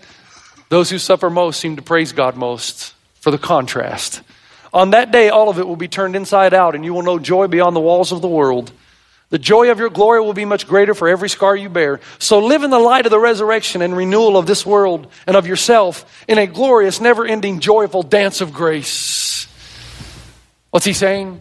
Those 0.70 0.88
who 0.88 0.98
suffer 0.98 1.28
most 1.28 1.60
seem 1.60 1.76
to 1.76 1.82
praise 1.82 2.12
God 2.12 2.36
most 2.36 2.94
for 3.14 3.30
the 3.30 3.38
contrast. 3.38 4.22
On 4.72 4.90
that 4.90 5.10
day, 5.10 5.28
all 5.28 5.48
of 5.48 5.58
it 5.58 5.66
will 5.66 5.76
be 5.76 5.88
turned 5.88 6.14
inside 6.14 6.54
out, 6.54 6.76
and 6.76 6.84
you 6.84 6.94
will 6.94 7.02
know 7.02 7.18
joy 7.18 7.48
beyond 7.48 7.74
the 7.74 7.80
walls 7.80 8.12
of 8.12 8.22
the 8.22 8.28
world. 8.28 8.70
The 9.30 9.38
joy 9.38 9.72
of 9.72 9.80
your 9.80 9.90
glory 9.90 10.20
will 10.20 10.32
be 10.32 10.44
much 10.44 10.68
greater 10.68 10.94
for 10.94 11.08
every 11.08 11.28
scar 11.28 11.56
you 11.56 11.68
bear. 11.68 12.00
So 12.20 12.38
live 12.38 12.62
in 12.62 12.70
the 12.70 12.78
light 12.78 13.04
of 13.04 13.10
the 13.10 13.18
resurrection 13.18 13.82
and 13.82 13.96
renewal 13.96 14.36
of 14.36 14.46
this 14.46 14.64
world 14.64 15.08
and 15.26 15.36
of 15.36 15.46
yourself 15.46 16.24
in 16.28 16.38
a 16.38 16.46
glorious, 16.46 17.00
never 17.00 17.26
ending, 17.26 17.58
joyful 17.58 18.04
dance 18.04 18.40
of 18.40 18.52
grace. 18.52 19.48
What's 20.70 20.86
he 20.86 20.92
saying? 20.92 21.40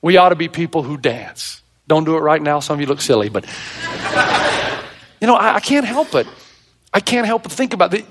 We 0.00 0.16
ought 0.16 0.30
to 0.30 0.36
be 0.36 0.48
people 0.48 0.82
who 0.82 0.96
dance. 0.96 1.60
Don't 1.86 2.04
do 2.04 2.16
it 2.16 2.20
right 2.20 2.40
now. 2.40 2.60
Some 2.60 2.74
of 2.74 2.80
you 2.80 2.86
look 2.86 3.02
silly, 3.02 3.28
but 3.28 3.44
you 5.20 5.26
know, 5.26 5.34
I, 5.34 5.56
I 5.56 5.60
can't 5.60 5.86
help 5.86 6.14
it. 6.14 6.26
I 6.92 7.00
can't 7.00 7.26
help 7.26 7.42
but 7.42 7.52
think 7.52 7.74
about 7.74 7.92
it. 7.92 8.06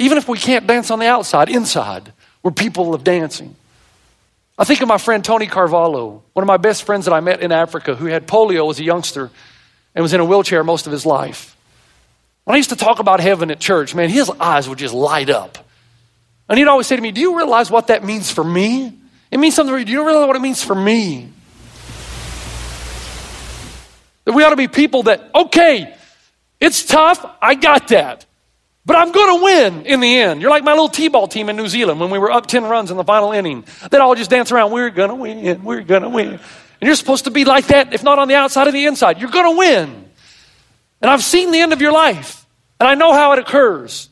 Even 0.00 0.16
if 0.16 0.26
we 0.28 0.38
can't 0.38 0.66
dance 0.66 0.90
on 0.90 0.98
the 0.98 1.06
outside, 1.06 1.50
inside, 1.50 2.14
we're 2.42 2.52
people 2.52 2.94
of 2.94 3.04
dancing. 3.04 3.54
I 4.58 4.64
think 4.64 4.80
of 4.80 4.88
my 4.88 4.96
friend 4.96 5.22
Tony 5.22 5.46
Carvalho, 5.46 6.22
one 6.32 6.42
of 6.42 6.46
my 6.46 6.56
best 6.56 6.84
friends 6.84 7.04
that 7.04 7.12
I 7.12 7.20
met 7.20 7.42
in 7.42 7.52
Africa 7.52 7.94
who 7.94 8.06
had 8.06 8.26
polio 8.26 8.70
as 8.70 8.80
a 8.80 8.82
youngster 8.82 9.30
and 9.94 10.02
was 10.02 10.14
in 10.14 10.20
a 10.20 10.24
wheelchair 10.24 10.64
most 10.64 10.86
of 10.86 10.92
his 10.92 11.04
life. 11.04 11.54
When 12.44 12.54
I 12.54 12.56
used 12.56 12.70
to 12.70 12.76
talk 12.76 12.98
about 12.98 13.20
heaven 13.20 13.50
at 13.50 13.60
church, 13.60 13.94
man, 13.94 14.08
his 14.08 14.30
eyes 14.40 14.70
would 14.70 14.78
just 14.78 14.94
light 14.94 15.28
up. 15.28 15.58
And 16.48 16.58
he'd 16.58 16.66
always 16.66 16.86
say 16.86 16.96
to 16.96 17.02
me, 17.02 17.12
Do 17.12 17.20
you 17.20 17.36
realize 17.36 17.70
what 17.70 17.88
that 17.88 18.02
means 18.02 18.30
for 18.30 18.42
me? 18.42 18.94
It 19.30 19.38
means 19.38 19.54
something. 19.54 19.84
Do 19.84 19.92
you 19.92 20.06
realize 20.06 20.26
what 20.26 20.36
it 20.36 20.42
means 20.42 20.64
for 20.64 20.74
me? 20.74 21.28
That 24.24 24.32
we 24.32 24.42
ought 24.44 24.50
to 24.50 24.56
be 24.56 24.66
people 24.66 25.02
that, 25.04 25.28
okay, 25.34 25.94
it's 26.58 26.86
tough. 26.86 27.36
I 27.42 27.54
got 27.54 27.88
that. 27.88 28.24
But 28.86 28.96
I'm 28.96 29.12
going 29.12 29.38
to 29.38 29.44
win 29.44 29.86
in 29.86 30.00
the 30.00 30.16
end. 30.16 30.40
You're 30.40 30.50
like 30.50 30.64
my 30.64 30.72
little 30.72 30.88
T-ball 30.88 31.28
team 31.28 31.48
in 31.48 31.56
New 31.56 31.68
Zealand 31.68 32.00
when 32.00 32.10
we 32.10 32.18
were 32.18 32.30
up 32.30 32.46
10 32.46 32.64
runs 32.64 32.90
in 32.90 32.96
the 32.96 33.04
final 33.04 33.32
inning. 33.32 33.64
They'd 33.90 33.98
all 33.98 34.14
just 34.14 34.30
dance 34.30 34.50
around, 34.50 34.72
we're 34.72 34.90
going 34.90 35.10
to 35.10 35.14
win, 35.14 35.62
we're 35.62 35.82
going 35.82 36.02
to 36.02 36.08
win. 36.08 36.28
And 36.28 36.40
you're 36.80 36.94
supposed 36.94 37.24
to 37.24 37.30
be 37.30 37.44
like 37.44 37.66
that, 37.68 37.92
if 37.92 38.02
not 38.02 38.18
on 38.18 38.28
the 38.28 38.34
outside 38.34 38.66
of 38.66 38.72
the 38.72 38.86
inside. 38.86 39.20
You're 39.20 39.30
going 39.30 39.54
to 39.54 39.58
win. 39.58 40.10
And 41.02 41.10
I've 41.10 41.22
seen 41.22 41.50
the 41.50 41.60
end 41.60 41.72
of 41.72 41.80
your 41.80 41.92
life, 41.92 42.46
and 42.78 42.88
I 42.88 42.94
know 42.94 43.12
how 43.12 43.32
it 43.32 43.38
occurs. 43.38 44.08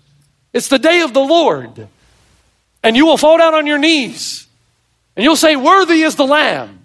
It's 0.53 0.69
the 0.69 0.79
day 0.79 1.01
of 1.01 1.15
the 1.15 1.21
Lord. 1.21 1.89
And 2.83 2.97
you 2.97 3.07
will 3.07 3.17
fall 3.17 3.39
down 3.39 3.55
on 3.55 3.67
your 3.67 3.79
knees, 3.79 4.47
and 5.17 5.25
you'll 5.25 5.37
say, 5.37 5.57
Worthy 5.57 6.03
is 6.03 6.15
the 6.17 6.27
Lamb 6.27 6.79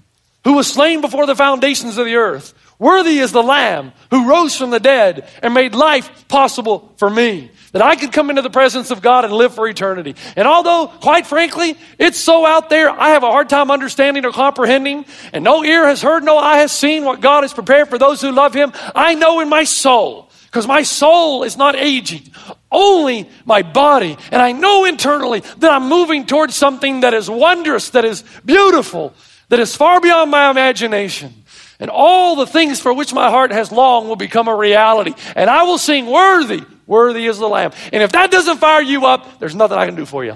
who 0.43 0.53
was 0.53 0.67
slain 0.67 1.01
before 1.01 1.25
the 1.25 1.35
foundations 1.35 1.97
of 1.97 2.05
the 2.05 2.15
earth. 2.15 2.53
Worthy 2.79 3.19
is 3.19 3.31
the 3.31 3.43
Lamb 3.43 3.93
who 4.09 4.27
rose 4.29 4.57
from 4.57 4.71
the 4.71 4.79
dead 4.79 5.27
and 5.41 5.53
made 5.53 5.73
life 5.75 6.27
possible 6.27 6.93
for 6.97 7.09
me. 7.09 7.51
That 7.73 7.81
I 7.81 7.95
could 7.95 8.13
come 8.13 8.29
into 8.29 8.43
the 8.43 8.51
presence 8.51 8.91
of 8.91 9.01
God 9.01 9.25
and 9.25 9.33
live 9.33 9.55
for 9.55 9.67
eternity. 9.67 10.15
And 10.35 10.47
although, 10.47 10.87
quite 10.87 11.27
frankly, 11.27 11.75
it's 11.97 12.19
so 12.19 12.45
out 12.45 12.69
there, 12.69 12.89
I 12.89 13.09
have 13.09 13.23
a 13.23 13.31
hard 13.31 13.49
time 13.49 13.71
understanding 13.71 14.25
or 14.25 14.31
comprehending, 14.31 15.05
and 15.33 15.43
no 15.43 15.63
ear 15.63 15.87
has 15.87 16.01
heard, 16.01 16.23
no 16.23 16.37
eye 16.37 16.59
has 16.59 16.71
seen 16.71 17.03
what 17.03 17.19
God 17.19 17.43
has 17.43 17.51
prepared 17.51 17.89
for 17.89 17.97
those 17.97 18.21
who 18.21 18.31
love 18.31 18.53
Him, 18.53 18.71
I 18.95 19.15
know 19.15 19.39
in 19.39 19.49
my 19.49 19.63
soul, 19.63 20.29
because 20.45 20.67
my 20.67 20.83
soul 20.83 21.43
is 21.43 21.57
not 21.57 21.75
aging, 21.75 22.31
only 22.71 23.27
my 23.43 23.63
body. 23.63 24.17
And 24.31 24.39
I 24.39 24.51
know 24.51 24.85
internally 24.85 25.39
that 25.39 25.71
I'm 25.71 25.89
moving 25.89 26.27
towards 26.27 26.55
something 26.55 26.99
that 26.99 27.15
is 27.15 27.27
wondrous, 27.27 27.89
that 27.89 28.05
is 28.05 28.23
beautiful, 28.45 29.15
that 29.49 29.59
is 29.59 29.75
far 29.75 29.99
beyond 29.99 30.29
my 30.29 30.51
imagination. 30.51 31.33
And 31.79 31.89
all 31.89 32.35
the 32.35 32.45
things 32.45 32.79
for 32.79 32.93
which 32.93 33.13
my 33.13 33.31
heart 33.31 33.51
has 33.51 33.71
longed 33.71 34.07
will 34.07 34.15
become 34.15 34.47
a 34.47 34.55
reality. 34.55 35.15
And 35.35 35.49
I 35.49 35.63
will 35.63 35.79
sing, 35.79 36.05
Worthy, 36.05 36.61
worthy 36.85 37.25
is 37.25 37.37
the 37.37 37.47
Lamb. 37.47 37.71
And 37.91 38.03
if 38.03 38.11
that 38.13 38.31
doesn't 38.31 38.57
fire 38.57 38.81
you 38.81 39.05
up, 39.05 39.39
there's 39.39 39.55
nothing 39.55 39.77
I 39.77 39.85
can 39.85 39.95
do 39.95 40.05
for 40.05 40.23
you. 40.25 40.35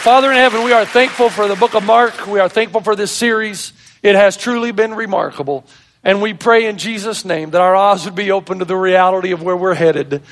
Father 0.00 0.30
in 0.30 0.36
heaven, 0.36 0.64
we 0.64 0.72
are 0.72 0.86
thankful 0.86 1.28
for 1.28 1.48
the 1.48 1.56
book 1.56 1.74
of 1.74 1.84
Mark. 1.84 2.26
We 2.26 2.40
are 2.40 2.48
thankful 2.48 2.80
for 2.80 2.96
this 2.96 3.12
series. 3.12 3.72
It 4.02 4.14
has 4.14 4.36
truly 4.36 4.72
been 4.72 4.94
remarkable. 4.94 5.66
And 6.04 6.22
we 6.22 6.32
pray 6.32 6.66
in 6.66 6.78
Jesus' 6.78 7.24
name 7.24 7.50
that 7.50 7.60
our 7.60 7.76
eyes 7.76 8.04
would 8.04 8.14
be 8.14 8.30
open 8.30 8.60
to 8.60 8.64
the 8.64 8.76
reality 8.76 9.32
of 9.32 9.42
where 9.42 9.56
we're 9.56 9.74
headed. 9.74 10.22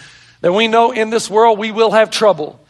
That 0.41 0.53
we 0.53 0.69
know 0.69 0.93
in 0.93 1.11
this 1.11 1.29
world 1.29 1.59
we 1.59 1.73
will 1.73 1.91
have 1.91 2.11
trouble. 2.11 2.65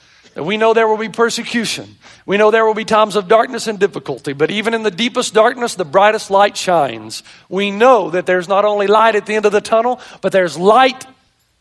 We 0.44 0.58
know 0.58 0.74
there 0.74 0.86
will 0.86 0.98
be 0.98 1.08
persecution. 1.08 1.96
We 2.26 2.36
know 2.36 2.50
there 2.50 2.66
will 2.66 2.74
be 2.74 2.84
times 2.84 3.16
of 3.16 3.26
darkness 3.26 3.66
and 3.66 3.78
difficulty, 3.78 4.34
but 4.34 4.50
even 4.50 4.74
in 4.74 4.82
the 4.82 4.90
deepest 4.90 5.32
darkness, 5.32 5.74
the 5.74 5.84
brightest 5.84 6.30
light 6.30 6.56
shines. 6.56 7.22
We 7.48 7.70
know 7.70 8.10
that 8.10 8.26
there's 8.26 8.48
not 8.48 8.64
only 8.64 8.86
light 8.86 9.16
at 9.16 9.24
the 9.24 9.34
end 9.34 9.46
of 9.46 9.52
the 9.52 9.60
tunnel, 9.62 10.00
but 10.20 10.32
there's 10.32 10.58
light 10.58 11.06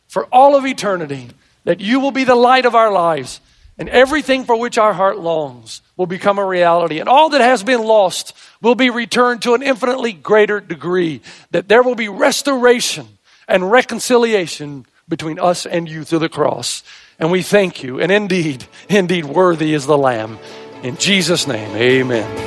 for 0.07 0.25
all 0.25 0.55
of 0.55 0.65
eternity. 0.65 1.29
That 1.63 1.79
you 1.79 1.99
will 1.99 2.11
be 2.11 2.25
the 2.25 2.35
light 2.35 2.65
of 2.65 2.75
our 2.75 2.91
lives, 2.91 3.39
and 3.77 3.89
everything 3.89 4.43
for 4.43 4.55
which 4.55 4.77
our 4.77 4.93
heart 4.93 5.19
longs 5.19 5.81
will 5.97 6.05
become 6.05 6.37
a 6.37 6.45
reality. 6.45 6.99
And 6.99 7.09
all 7.09 7.29
that 7.29 7.41
has 7.41 7.63
been 7.63 7.81
lost 7.81 8.33
will 8.61 8.75
be 8.75 8.89
returned 8.89 9.41
to 9.43 9.53
an 9.53 9.63
infinitely 9.63 10.13
greater 10.13 10.59
degree. 10.59 11.21
That 11.51 11.67
there 11.67 11.81
will 11.81 11.95
be 11.95 12.09
restoration 12.09 13.07
and 13.47 13.71
reconciliation 13.71 14.85
between 15.07 15.39
us 15.39 15.65
and 15.65 15.87
you 15.87 16.03
through 16.03 16.19
the 16.19 16.29
cross. 16.29 16.83
And 17.19 17.31
we 17.31 17.41
thank 17.41 17.81
you. 17.81 17.99
And 17.99 18.11
indeed, 18.11 18.65
indeed, 18.89 19.25
worthy 19.25 19.73
is 19.73 19.85
the 19.85 19.97
Lamb. 19.97 20.37
In 20.83 20.97
Jesus' 20.97 21.47
name, 21.47 21.75
amen. 21.75 22.45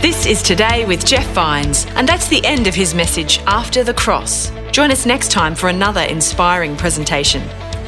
This 0.00 0.26
is 0.26 0.42
Today 0.42 0.84
with 0.84 1.04
Jeff 1.04 1.26
Vines, 1.32 1.86
and 1.96 2.08
that's 2.08 2.28
the 2.28 2.44
end 2.44 2.66
of 2.66 2.74
his 2.74 2.94
message 2.94 3.40
after 3.46 3.82
the 3.82 3.94
cross. 3.94 4.52
Join 4.70 4.90
us 4.90 5.04
next 5.04 5.32
time 5.32 5.54
for 5.54 5.68
another 5.68 6.02
inspiring 6.02 6.76
presentation. 6.76 7.42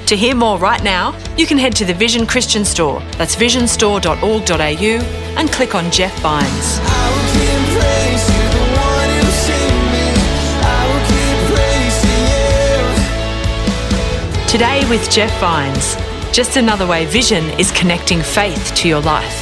To 0.06 0.16
hear 0.16 0.34
more 0.34 0.58
right 0.58 0.82
now, 0.82 1.16
you 1.36 1.46
can 1.46 1.58
head 1.58 1.74
to 1.76 1.84
the 1.84 1.94
Vision 1.94 2.26
Christian 2.26 2.64
Store. 2.64 3.00
That's 3.16 3.36
visionstore.org.au 3.36 5.04
and 5.38 5.50
click 5.50 5.74
on 5.74 5.90
Jeff 5.90 6.16
Vines. 6.20 6.80
Today 14.50 14.86
with 14.90 15.10
Jeff 15.10 15.32
Vines. 15.40 15.96
Just 16.30 16.56
another 16.56 16.86
way 16.86 17.06
Vision 17.06 17.44
is 17.58 17.70
connecting 17.70 18.20
faith 18.20 18.74
to 18.74 18.88
your 18.88 19.00
life. 19.00 19.41